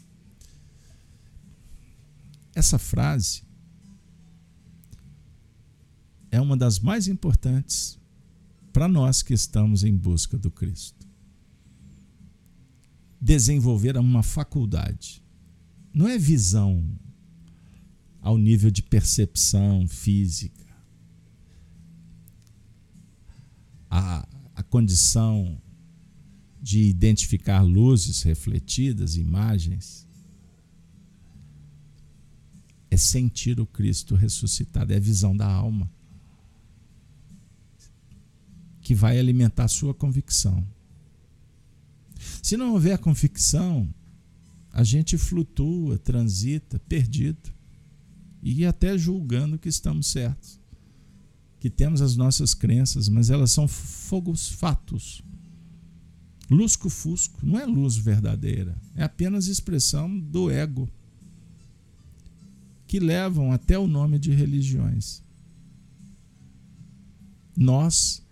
[2.58, 3.43] essa frase
[6.32, 7.99] é uma das mais importantes
[8.74, 11.08] para nós que estamos em busca do Cristo.
[13.22, 15.24] Desenvolver uma faculdade.
[15.93, 16.84] Não é visão
[18.22, 20.66] ao nível de percepção física.
[23.88, 25.62] A, a condição
[26.60, 30.07] de identificar luzes refletidas, imagens.
[32.90, 35.90] É sentir o Cristo ressuscitado, é a visão da alma
[38.88, 40.66] que vai alimentar a sua convicção.
[42.42, 43.94] Se não houver convicção,
[44.72, 47.52] a gente flutua, transita, perdido
[48.42, 50.58] e até julgando que estamos certos,
[51.60, 55.22] que temos as nossas crenças, mas elas são fogos fatos.
[56.50, 60.90] Lusco-fusco, não é luz verdadeira, é apenas expressão do ego,
[62.88, 65.22] que levam até o nome de religiões.
[67.56, 68.24] Nós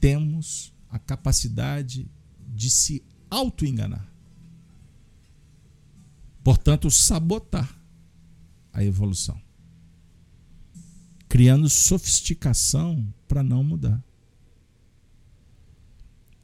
[0.00, 2.10] temos a capacidade
[2.54, 4.10] de se auto-enganar.
[6.42, 7.78] Portanto, sabotar
[8.72, 9.38] a evolução,
[11.28, 14.02] criando sofisticação para não mudar.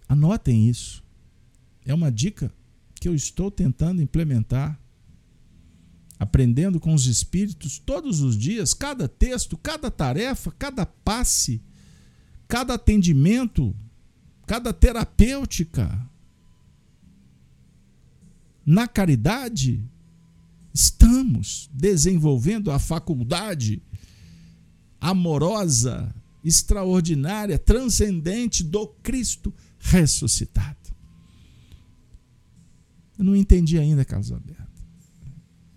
[0.07, 1.03] Anotem isso.
[1.87, 2.53] É uma dica
[2.95, 4.79] que eu estou tentando implementar,
[6.25, 11.63] aprendendo com os espíritos todos os dias, cada texto, cada tarefa, cada passe
[12.49, 13.75] cada atendimento,
[14.47, 16.09] cada terapêutica.
[18.65, 19.85] Na caridade,
[20.73, 23.83] estamos desenvolvendo a faculdade
[25.01, 30.79] amorosa, extraordinária, transcendente do Cristo ressuscitado.
[33.19, 34.64] Eu não entendi ainda, Carlos Alberto.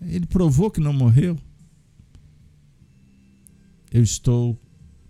[0.00, 1.38] Ele provou que não morreu.
[3.90, 4.58] Eu estou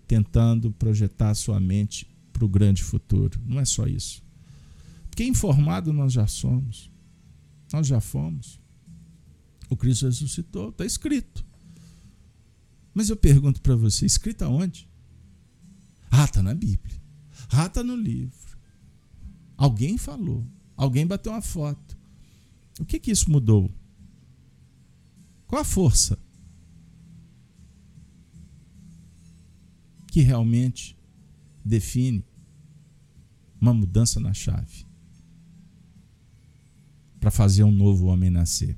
[0.07, 3.41] tentando projetar sua mente para o grande futuro.
[3.45, 4.22] Não é só isso.
[5.11, 6.91] Porque informado nós já somos.
[7.72, 8.59] Nós já fomos.
[9.68, 11.45] O Cristo ressuscitou, está escrito.
[12.95, 14.89] Mas eu pergunto para você: escrito aonde?
[16.11, 16.97] Ah, está na Bíblia.
[17.51, 18.57] Ah, está no livro.
[19.57, 20.47] Alguém falou.
[20.76, 21.99] Alguém bateu uma foto.
[22.80, 23.70] O que, que isso mudou?
[25.49, 26.16] Qual a força?
[30.18, 30.96] que realmente
[31.64, 32.24] define
[33.61, 34.84] uma mudança na chave
[37.20, 38.76] para fazer um novo homem nascer.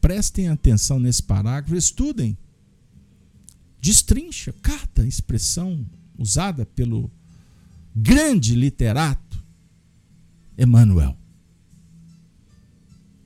[0.00, 2.38] Prestem atenção nesse parágrafo, estudem.
[3.80, 5.86] Destrincha cada expressão
[6.18, 7.10] usada pelo
[7.94, 9.44] grande literato
[10.56, 11.16] Emmanuel.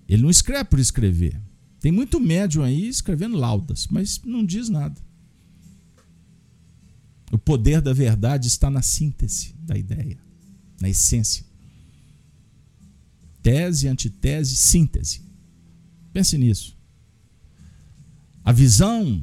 [0.09, 1.41] Ele não escreve por escrever.
[1.85, 4.99] Tem muito médium aí escrevendo laudas, mas não diz nada.
[7.31, 10.19] O poder da verdade está na síntese da ideia,
[10.81, 11.45] na essência.
[13.43, 15.21] Tese, antitese, síntese.
[16.11, 16.75] Pense nisso.
[18.43, 19.23] A visão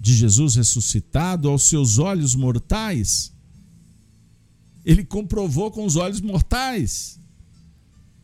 [0.00, 3.30] de Jesus ressuscitado aos seus olhos mortais,
[4.86, 7.20] ele comprovou com os olhos mortais.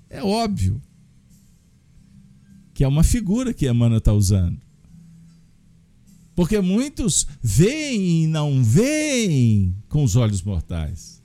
[0.09, 0.81] É óbvio
[2.81, 4.59] que é uma figura que Emmanuel está usando.
[6.35, 11.23] Porque muitos veem e não veem com os olhos mortais.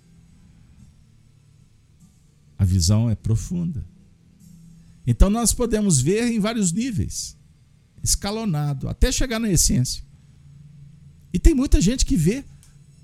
[2.58, 3.88] A visão é profunda.
[5.08, 7.38] Então nós podemos ver em vários níveis,
[8.03, 10.03] escalonado, até chegar na essência.
[11.32, 12.43] E tem muita gente que vê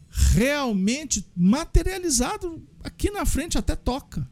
[0.10, 4.30] realmente materializado aqui na frente, até toca.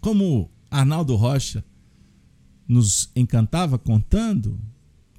[0.00, 1.64] Como Arnaldo Rocha
[2.66, 4.58] nos encantava contando,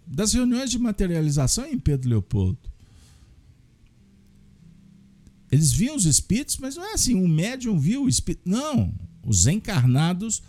[0.05, 2.59] das reuniões de materialização em Pedro Leopoldo.
[5.51, 8.47] Eles viam os espíritos, mas não é assim, um médium viu o espírito.
[8.47, 8.93] Não,
[9.23, 10.41] os encarnados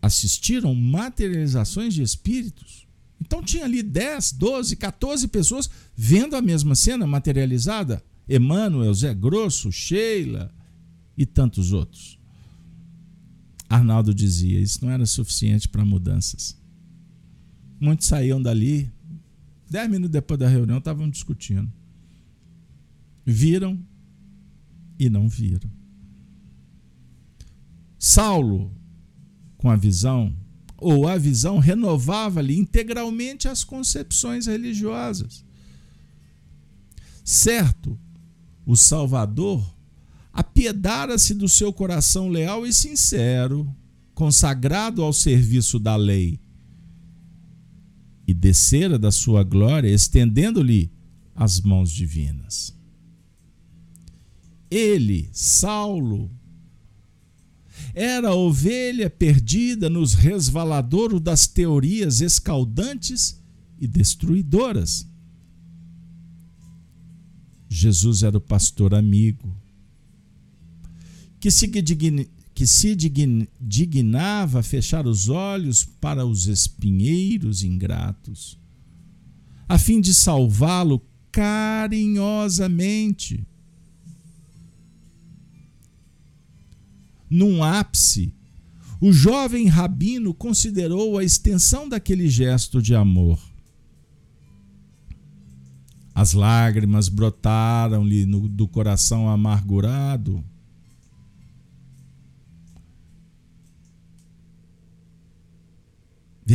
[0.00, 2.86] assistiram materializações de espíritos.
[3.20, 8.02] Então tinha ali 10, 12, 14 pessoas vendo a mesma cena materializada.
[8.28, 10.52] Emmanuel, Zé Grosso, Sheila
[11.16, 12.15] e tantos outros.
[13.68, 16.56] Arnaldo dizia: isso não era suficiente para mudanças.
[17.80, 18.90] Muitos saíam dali.
[19.68, 21.70] Dez minutos depois da reunião, estavam discutindo.
[23.24, 23.78] Viram
[24.98, 25.68] e não viram.
[27.98, 28.72] Saulo,
[29.58, 30.34] com a visão,
[30.76, 35.44] ou a visão, renovava-lhe integralmente as concepções religiosas.
[37.24, 37.98] Certo,
[38.64, 39.75] o Salvador
[40.36, 43.66] apiedara-se do seu coração leal e sincero,
[44.14, 46.38] consagrado ao serviço da lei,
[48.28, 50.92] e descera da sua glória, estendendo-lhe
[51.34, 52.76] as mãos divinas.
[54.70, 56.30] Ele, Saulo,
[57.94, 63.42] era ovelha perdida nos resvaladouros das teorias escaldantes
[63.80, 65.08] e destruidoras.
[67.70, 69.55] Jesus era o pastor amigo,
[71.38, 72.96] que se, que se
[73.60, 78.58] dignava fechar os olhos para os espinheiros ingratos,
[79.68, 83.46] a fim de salvá-lo carinhosamente.
[87.28, 88.32] Num ápice,
[89.00, 93.38] o jovem rabino considerou a extensão daquele gesto de amor.
[96.14, 100.42] As lágrimas brotaram-lhe do coração amargurado.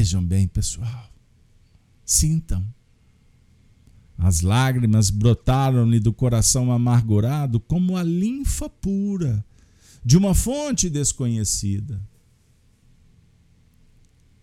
[0.02, 1.14] Vejam bem, pessoal.
[2.04, 2.66] Sintam.
[4.18, 9.46] As lágrimas brotaram-lhe do coração amargurado como a linfa pura
[10.04, 12.02] de uma fonte desconhecida.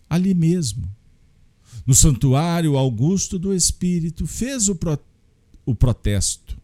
[0.09, 0.89] Ali mesmo,
[1.85, 4.97] no santuário augusto do Espírito, fez o, pro,
[5.65, 6.57] o protesto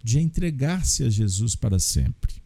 [0.00, 2.40] de entregar-se a Jesus para sempre.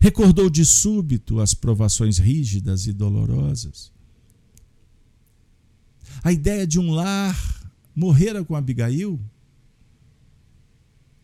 [0.00, 3.92] Recordou de súbito as provações rígidas e dolorosas.
[6.24, 7.36] A ideia de um lar
[7.94, 9.20] morrera com Abigail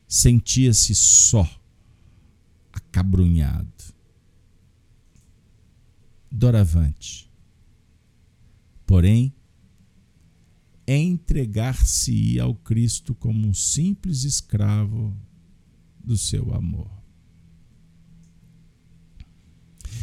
[0.07, 1.49] sentia-se só,
[2.73, 3.73] acabrunhado.
[6.31, 7.31] Doravante.
[8.87, 9.35] Porém,
[10.87, 15.17] entregar-se ao Cristo como um simples escravo
[16.05, 16.96] do seu amor.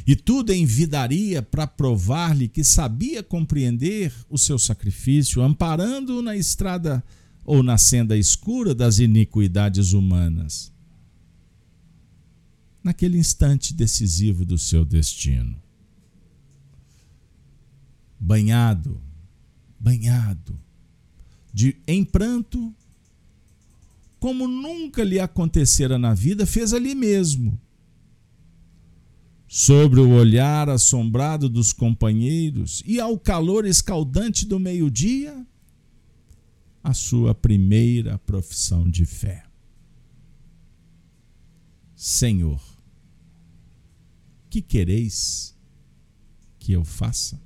[0.05, 7.03] E tudo envidaria para provar-lhe que sabia compreender o seu sacrifício, amparando-o na estrada
[7.45, 10.71] ou na senda escura das iniquidades humanas.
[12.83, 15.55] Naquele instante decisivo do seu destino.
[18.19, 19.01] Banhado,
[19.79, 20.59] banhado,
[21.53, 22.73] de em pranto,
[24.19, 27.59] como nunca lhe acontecera na vida, fez ali mesmo.
[29.55, 35.45] Sobre o olhar assombrado dos companheiros e ao calor escaldante do meio-dia,
[36.83, 39.45] a sua primeira profissão de fé.
[41.95, 42.59] Senhor,
[44.49, 45.55] que quereis
[46.57, 47.39] que eu faça?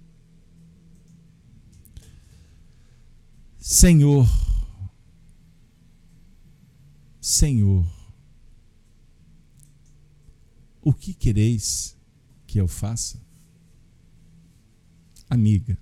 [3.60, 4.26] Senhor,
[7.20, 7.86] Senhor,
[10.82, 11.97] o que quereis
[12.48, 13.22] que eu faça?
[15.30, 15.78] Amiga,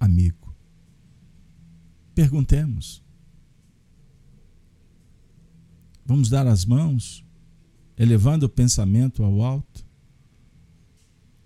[0.00, 0.42] amigo,
[2.14, 3.02] Perguntemos.
[6.04, 7.24] Vamos dar as mãos,
[7.96, 9.84] elevando o pensamento ao alto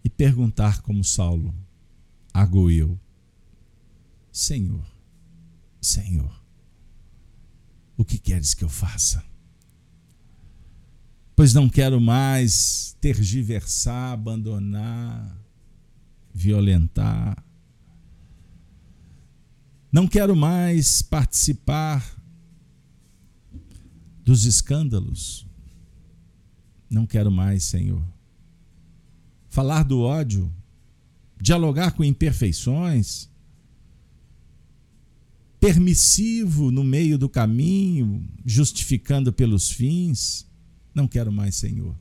[0.02, 1.54] e perguntar como Saulo
[2.32, 2.98] arguiu:
[4.32, 4.84] Senhor,
[5.80, 6.42] Senhor,
[7.96, 9.24] o que queres que eu faça?
[11.36, 15.38] Pois não quero mais tergiversar, abandonar,
[16.34, 17.44] violentar,
[19.92, 22.04] não quero mais participar
[24.22, 25.46] dos escândalos.
[26.90, 28.02] Não quero mais, Senhor.
[29.48, 30.52] Falar do ódio,
[31.40, 33.30] dialogar com imperfeições,
[35.58, 40.46] permissivo no meio do caminho, justificando pelos fins.
[40.96, 41.94] Não quero mais, Senhor.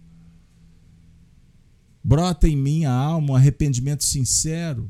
[2.02, 4.90] Brota em minha alma um arrependimento sincero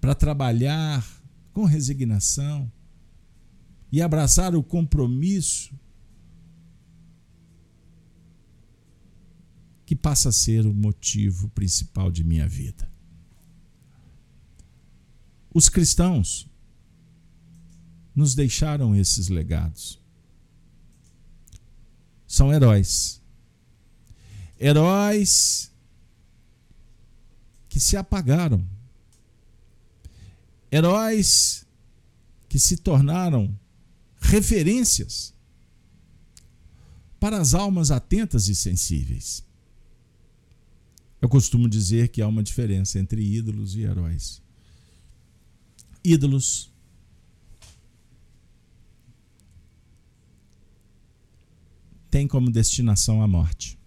[0.00, 1.04] para trabalhar
[1.52, 2.70] com resignação
[3.90, 5.76] e abraçar o compromisso
[9.84, 12.88] que passa a ser o motivo principal de minha vida.
[15.52, 16.48] Os cristãos
[18.14, 20.03] nos deixaram esses legados.
[22.34, 23.22] São heróis.
[24.60, 25.70] Heróis
[27.68, 28.66] que se apagaram
[30.68, 31.64] heróis
[32.48, 33.56] que se tornaram
[34.18, 35.32] referências
[37.20, 39.44] para as almas atentas e sensíveis.
[41.22, 44.42] Eu costumo dizer que há uma diferença entre ídolos e heróis.
[46.02, 46.73] Ídolos
[52.34, 53.78] como destinação a morte.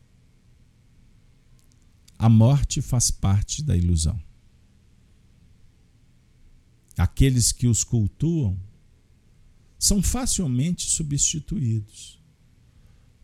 [2.17, 4.17] A morte faz parte da ilusão.
[6.97, 8.57] Aqueles que os cultuam
[9.77, 12.21] são facilmente substituídos,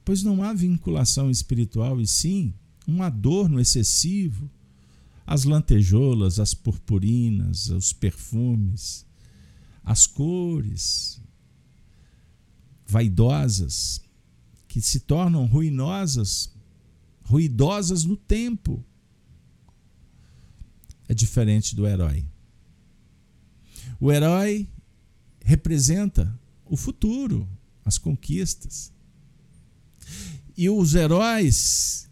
[0.03, 2.53] pois não há vinculação espiritual e sim
[2.85, 4.51] um adorno excessivo,
[5.25, 9.05] as lantejoulas, as purpurinas, os perfumes,
[9.85, 11.21] as cores
[12.85, 14.03] vaidosas
[14.73, 16.51] que se tornam ruinosas,
[17.25, 18.83] ruidosas no tempo.
[21.07, 22.25] É diferente do herói.
[23.99, 24.67] O herói
[25.45, 27.47] representa o futuro,
[27.85, 28.91] as conquistas.
[30.57, 32.09] E os heróis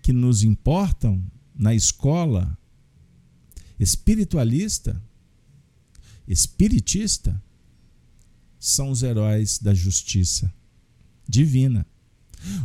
[0.00, 2.56] que nos importam na escola
[3.80, 5.02] espiritualista,
[6.28, 7.42] espiritista,
[8.60, 10.54] são os heróis da justiça
[11.32, 11.86] divina,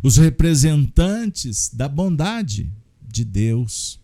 [0.03, 2.69] os representantes da bondade
[3.01, 3.97] de Deus,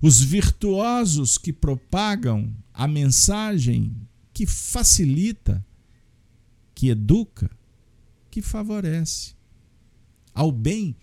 [0.00, 3.94] os virtuosos que propagam a mensagem
[4.32, 5.64] que facilita,
[6.74, 7.50] que educa,
[8.30, 9.34] que favorece
[10.34, 10.96] ao bem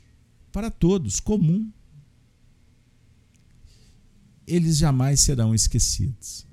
[0.52, 1.72] para todos, comum.
[4.48, 6.48] Eles jamais serão esquecidos.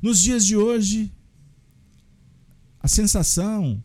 [0.00, 1.12] Nos dias de hoje,
[2.80, 3.84] a sensação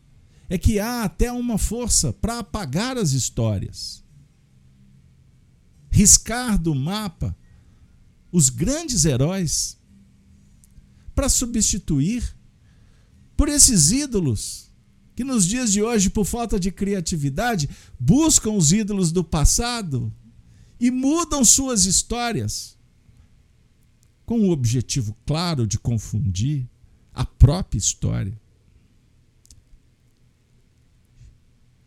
[0.51, 4.03] é que há até uma força para apagar as histórias,
[5.89, 7.33] riscar do mapa
[8.33, 9.79] os grandes heróis
[11.15, 12.35] para substituir
[13.37, 14.69] por esses ídolos
[15.15, 20.13] que nos dias de hoje, por falta de criatividade, buscam os ídolos do passado
[20.77, 22.77] e mudam suas histórias
[24.25, 26.69] com o objetivo claro de confundir
[27.13, 28.40] a própria história,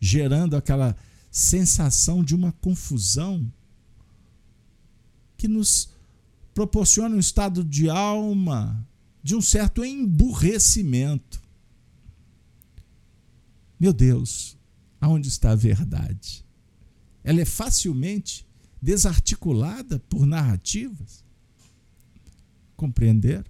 [0.05, 0.95] gerando aquela
[1.31, 3.51] sensação de uma confusão
[5.35, 5.89] que nos
[6.53, 8.87] proporciona um estado de alma
[9.23, 11.41] de um certo emburrecimento.
[13.79, 14.55] Meu Deus,
[15.01, 16.45] aonde está a verdade?
[17.23, 18.45] Ela é facilmente
[18.79, 21.23] desarticulada por narrativas.
[22.77, 23.43] Compreender?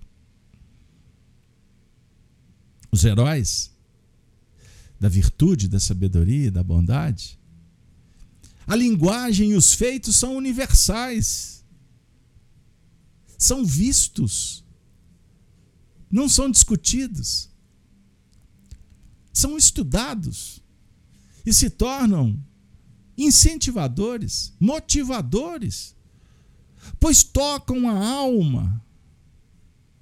[2.89, 3.74] Os heróis
[4.99, 7.39] da virtude, da sabedoria, da bondade.
[8.67, 11.63] A linguagem e os feitos são universais.
[13.37, 14.65] São vistos
[16.15, 17.49] não são discutidos,
[19.33, 20.63] são estudados
[21.45, 22.41] e se tornam
[23.17, 25.93] incentivadores, motivadores,
[27.01, 28.81] pois tocam a alma.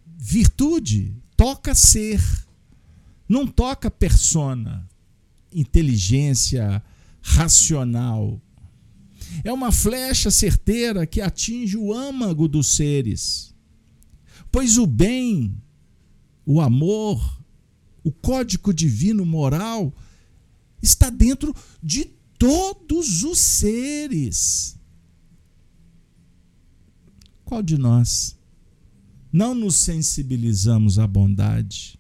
[0.06, 2.22] Virtude toca ser,
[3.34, 4.88] não toca persona,
[5.52, 6.84] inteligência
[7.20, 8.40] racional.
[9.44, 13.56] É uma flecha certeira que atinge o âmago dos seres.
[14.52, 15.58] Pois o bem
[16.46, 17.44] o amor,
[18.04, 19.92] o código divino moral
[20.80, 22.06] está dentro de
[22.38, 24.78] todos os seres.
[27.44, 28.38] Qual de nós
[29.32, 31.98] não nos sensibilizamos à bondade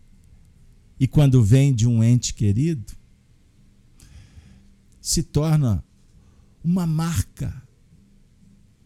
[1.04, 2.96] e quando vem de um ente querido
[5.02, 5.84] se torna
[6.64, 7.62] uma marca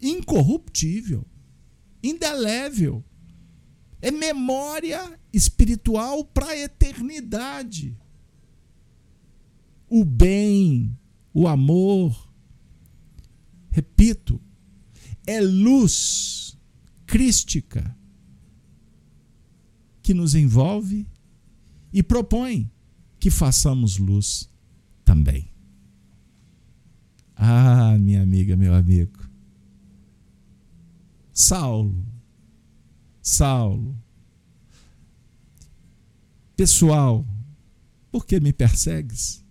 [0.01, 1.24] incorruptível,
[2.01, 3.05] indelével
[4.01, 7.95] é memória espiritual para a eternidade.
[9.88, 10.97] O bem,
[11.32, 12.34] o amor,
[13.70, 14.41] repito,
[15.28, 16.57] é luz
[17.05, 17.95] crística
[20.01, 21.05] que nos envolve
[21.92, 22.72] e propõe
[23.20, 24.50] que façamos luz
[25.04, 25.50] também.
[27.36, 29.28] Ah, minha amiga, meu amigo.
[31.34, 32.08] Saulo
[33.28, 33.94] Saulo.
[36.56, 37.28] Pessoal,
[38.10, 39.44] por que me persegues?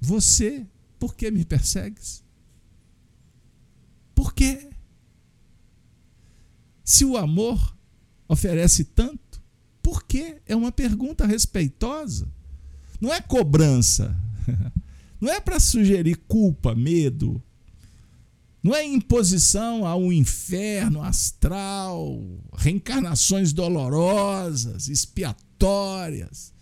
[0.00, 0.64] Você,
[0.96, 2.24] por que me persegues?
[4.14, 4.70] Por quê?
[6.84, 7.76] Se o amor
[8.28, 9.25] oferece tanto,
[10.08, 10.36] quê?
[10.46, 12.28] É uma pergunta respeitosa.
[13.00, 14.16] Não é cobrança.
[15.20, 17.42] Não é para sugerir culpa, medo,
[18.66, 22.20] não é imposição ao inferno astral,
[22.54, 26.52] reencarnações dolorosas, expiatórias.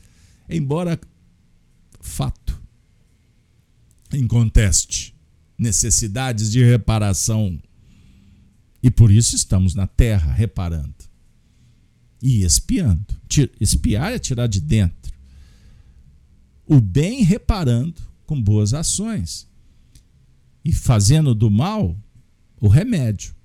[0.47, 1.01] Embora
[2.03, 2.61] fato,
[4.13, 5.17] inconteste,
[5.59, 7.59] necessidades de reparação.
[8.83, 10.95] E por isso estamos na terra reparando
[12.25, 13.05] e espiando.
[13.61, 15.13] Espiar é tirar de dentro.
[16.67, 19.47] O bem reparando com boas ações
[20.65, 21.95] e fazendo do mal
[22.59, 23.37] o remédio.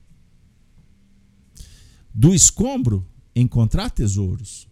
[2.16, 3.06] Do escombro,
[3.36, 4.66] encontrar tesouros,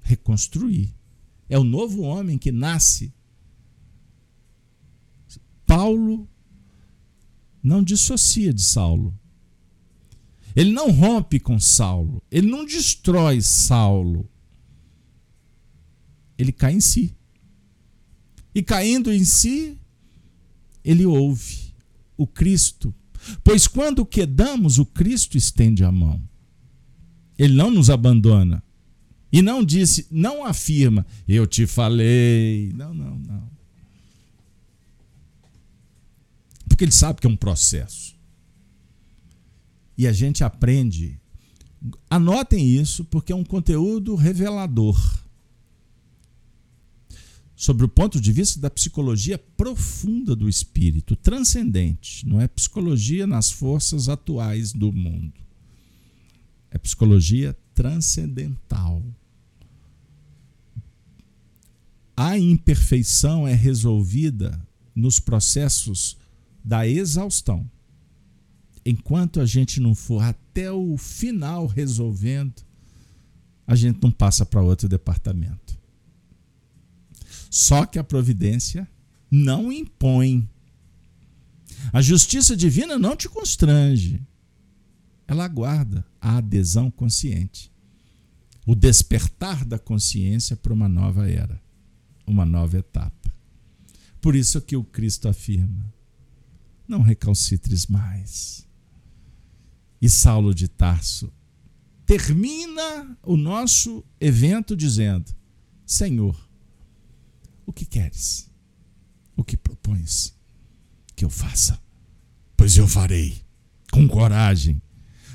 [0.00, 0.92] reconstruir.
[1.48, 3.14] É o novo homem que nasce.
[5.64, 6.28] Paulo
[7.62, 9.16] não dissocia de Saulo.
[10.54, 12.22] Ele não rompe com Saulo.
[12.30, 14.28] Ele não destrói Saulo.
[16.36, 17.14] Ele cai em si.
[18.54, 19.78] E caindo em si,
[20.84, 21.72] ele ouve
[22.16, 22.94] o Cristo.
[23.42, 26.22] Pois quando quedamos, o Cristo estende a mão.
[27.38, 28.62] Ele não nos abandona.
[29.32, 32.70] E não disse, não afirma, eu te falei.
[32.74, 33.50] Não, não, não.
[36.68, 38.14] Porque ele sabe que é um processo.
[40.02, 41.20] E a gente aprende.
[42.10, 44.98] Anotem isso, porque é um conteúdo revelador.
[47.54, 52.26] Sobre o ponto de vista da psicologia profunda do espírito, transcendente.
[52.26, 55.40] Não é psicologia nas forças atuais do mundo.
[56.68, 59.04] É psicologia transcendental.
[62.16, 64.60] A imperfeição é resolvida
[64.96, 66.16] nos processos
[66.64, 67.70] da exaustão.
[68.84, 72.62] Enquanto a gente não for até o final resolvendo,
[73.66, 75.78] a gente não passa para outro departamento.
[77.48, 78.88] Só que a providência
[79.30, 80.48] não impõe.
[81.92, 84.20] A justiça divina não te constrange.
[85.26, 87.70] Ela aguarda a adesão consciente.
[88.66, 91.60] O despertar da consciência para uma nova era,
[92.26, 93.32] uma nova etapa.
[94.20, 95.92] Por isso que o Cristo afirma:
[96.86, 98.61] não recalcitres mais.
[100.02, 101.32] E Saulo de Tarso
[102.04, 105.32] termina o nosso evento dizendo:
[105.86, 106.36] Senhor,
[107.64, 108.50] o que queres?
[109.36, 110.34] O que propões
[111.14, 111.80] que eu faça?
[112.56, 113.44] Pois eu farei,
[113.92, 114.82] com coragem,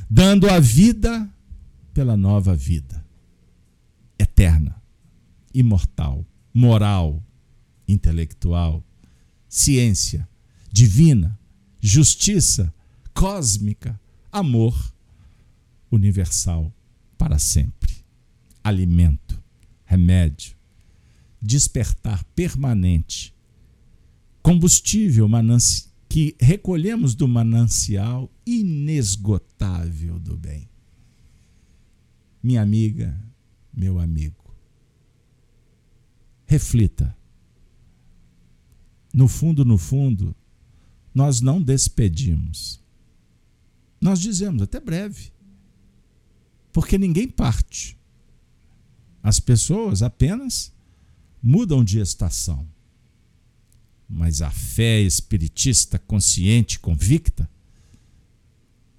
[0.09, 1.34] dando a vida
[1.93, 3.05] pela nova vida,
[4.20, 4.84] eterna,
[5.53, 7.24] imortal, moral,
[7.88, 8.84] intelectual,
[9.47, 10.28] ciência,
[10.70, 11.39] divina,
[11.80, 12.74] justiça,
[13.13, 13.97] cósmica,
[14.38, 14.94] amor
[15.92, 16.72] universal
[17.18, 17.96] para sempre.
[18.64, 19.42] Alimento,
[19.86, 20.56] remédio,
[21.42, 23.34] despertar permanente,
[24.42, 25.28] combustível
[26.10, 30.70] que recolhemos do manancial inesgotável do bem.
[32.42, 33.18] Minha amiga,
[33.74, 34.56] meu amigo,
[36.46, 37.16] reflita.
[39.14, 40.36] No fundo, no fundo,
[41.14, 42.80] nós não despedimos.
[44.00, 45.32] Nós dizemos até breve.
[46.72, 47.98] Porque ninguém parte.
[49.24, 50.72] As pessoas apenas
[51.41, 52.68] mudam de estação.
[54.08, 57.50] Mas a fé espiritista consciente, convicta,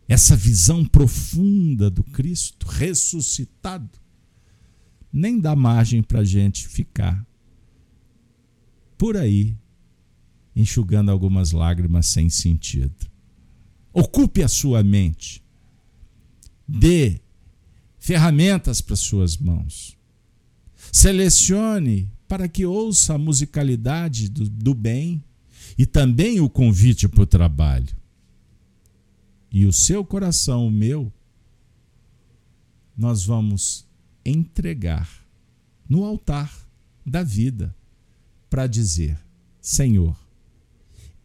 [0.07, 3.99] essa visão profunda do Cristo ressuscitado,
[5.12, 7.26] nem dá margem para a gente ficar
[8.96, 9.57] por aí
[10.57, 13.07] enxugando algumas lágrimas sem sentido.
[13.93, 15.43] Ocupe a sua mente.
[16.66, 17.20] Dê
[17.99, 19.97] ferramentas para suas mãos.
[20.93, 25.22] Selecione para que ouça a musicalidade do, do bem
[25.76, 27.99] e também o convite para o trabalho
[29.51, 31.12] e o seu coração, o meu,
[32.97, 33.86] nós vamos
[34.24, 35.09] entregar
[35.89, 36.53] no altar
[37.05, 37.74] da vida
[38.51, 39.18] para dizer:
[39.61, 40.16] Senhor,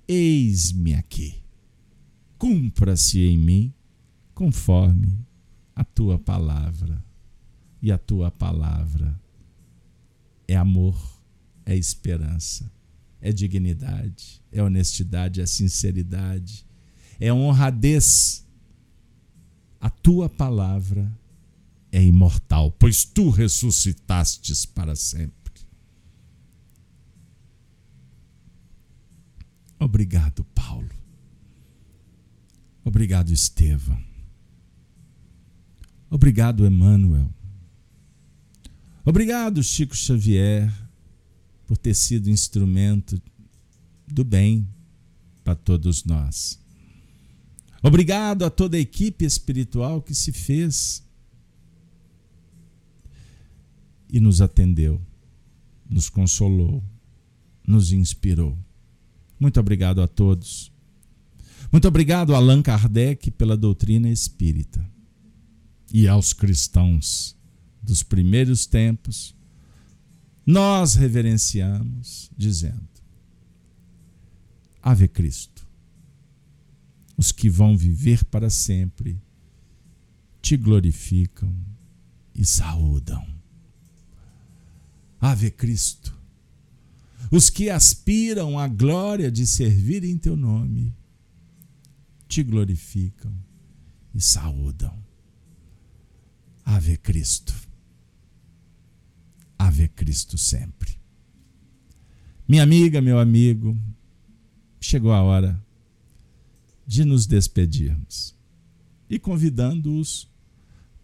[0.07, 1.42] eis-me aqui,
[2.43, 3.73] cumpra-se em mim
[4.33, 5.17] conforme
[5.73, 7.01] a tua palavra.
[7.81, 9.17] E a tua palavra
[10.45, 10.97] é amor,
[11.65, 12.69] é esperança,
[13.21, 16.65] é dignidade, é honestidade, é sinceridade
[17.19, 18.45] é honradez.
[19.79, 21.09] A tua palavra
[21.91, 25.53] é imortal, pois tu ressuscitastes para sempre.
[29.79, 31.02] Obrigado, Paulo.
[32.83, 33.97] Obrigado, Estevão.
[36.09, 37.29] Obrigado, Emmanuel.
[39.05, 40.71] Obrigado, Chico Xavier,
[41.65, 43.21] por ter sido instrumento
[44.07, 44.67] do bem
[45.43, 46.59] para todos nós.
[47.81, 51.03] Obrigado a toda a equipe espiritual que se fez
[54.09, 55.01] e nos atendeu,
[55.89, 56.83] nos consolou,
[57.67, 58.57] nos inspirou.
[59.39, 60.72] Muito obrigado a todos.
[61.73, 64.87] Muito obrigado Allan Kardec pela doutrina espírita
[65.91, 67.35] e aos cristãos
[67.81, 69.35] dos primeiros tempos.
[70.45, 72.87] Nós reverenciamos dizendo:
[74.83, 75.65] Ave Cristo.
[77.17, 79.19] Os que vão viver para sempre
[80.43, 81.55] te glorificam
[82.35, 83.25] e saúdam.
[85.19, 86.15] Ave Cristo.
[87.31, 90.93] Os que aspiram à glória de servir em teu nome
[92.33, 93.31] te glorificam
[94.11, 94.91] e saúdam.
[96.65, 97.53] Ave Cristo.
[99.55, 100.97] Ave Cristo sempre.
[102.47, 103.77] Minha amiga, meu amigo,
[104.81, 105.63] chegou a hora
[106.87, 108.35] de nos despedirmos
[109.07, 110.27] e convidando-os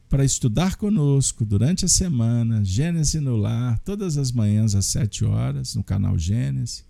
[0.10, 5.76] para estudar conosco durante a semana, Gênesis no Lar, todas as manhãs às 7 horas,
[5.76, 6.89] no canal Gênesis.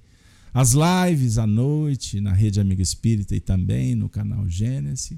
[0.54, 5.18] As lives à noite na Rede Amiga Espírita e também no canal Gênesis.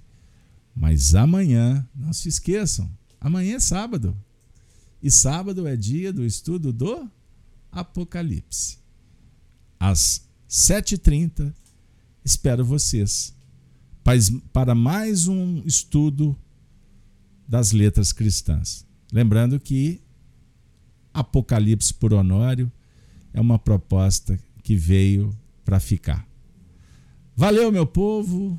[0.76, 4.16] Mas amanhã, não se esqueçam, amanhã é sábado.
[5.02, 7.10] E sábado é dia do estudo do
[7.72, 8.78] Apocalipse.
[9.80, 11.54] Às 7h30,
[12.24, 13.34] espero vocês
[14.52, 16.38] para mais um estudo
[17.48, 18.86] das letras cristãs.
[19.12, 20.02] Lembrando que
[21.14, 22.72] Apocalipse por Honório
[23.34, 24.40] é uma proposta
[24.72, 26.26] que veio para ficar.
[27.36, 28.58] Valeu, meu povo.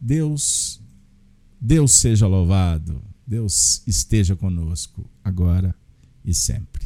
[0.00, 0.80] Deus,
[1.60, 3.02] Deus seja louvado.
[3.26, 5.74] Deus esteja conosco agora
[6.24, 6.79] e sempre.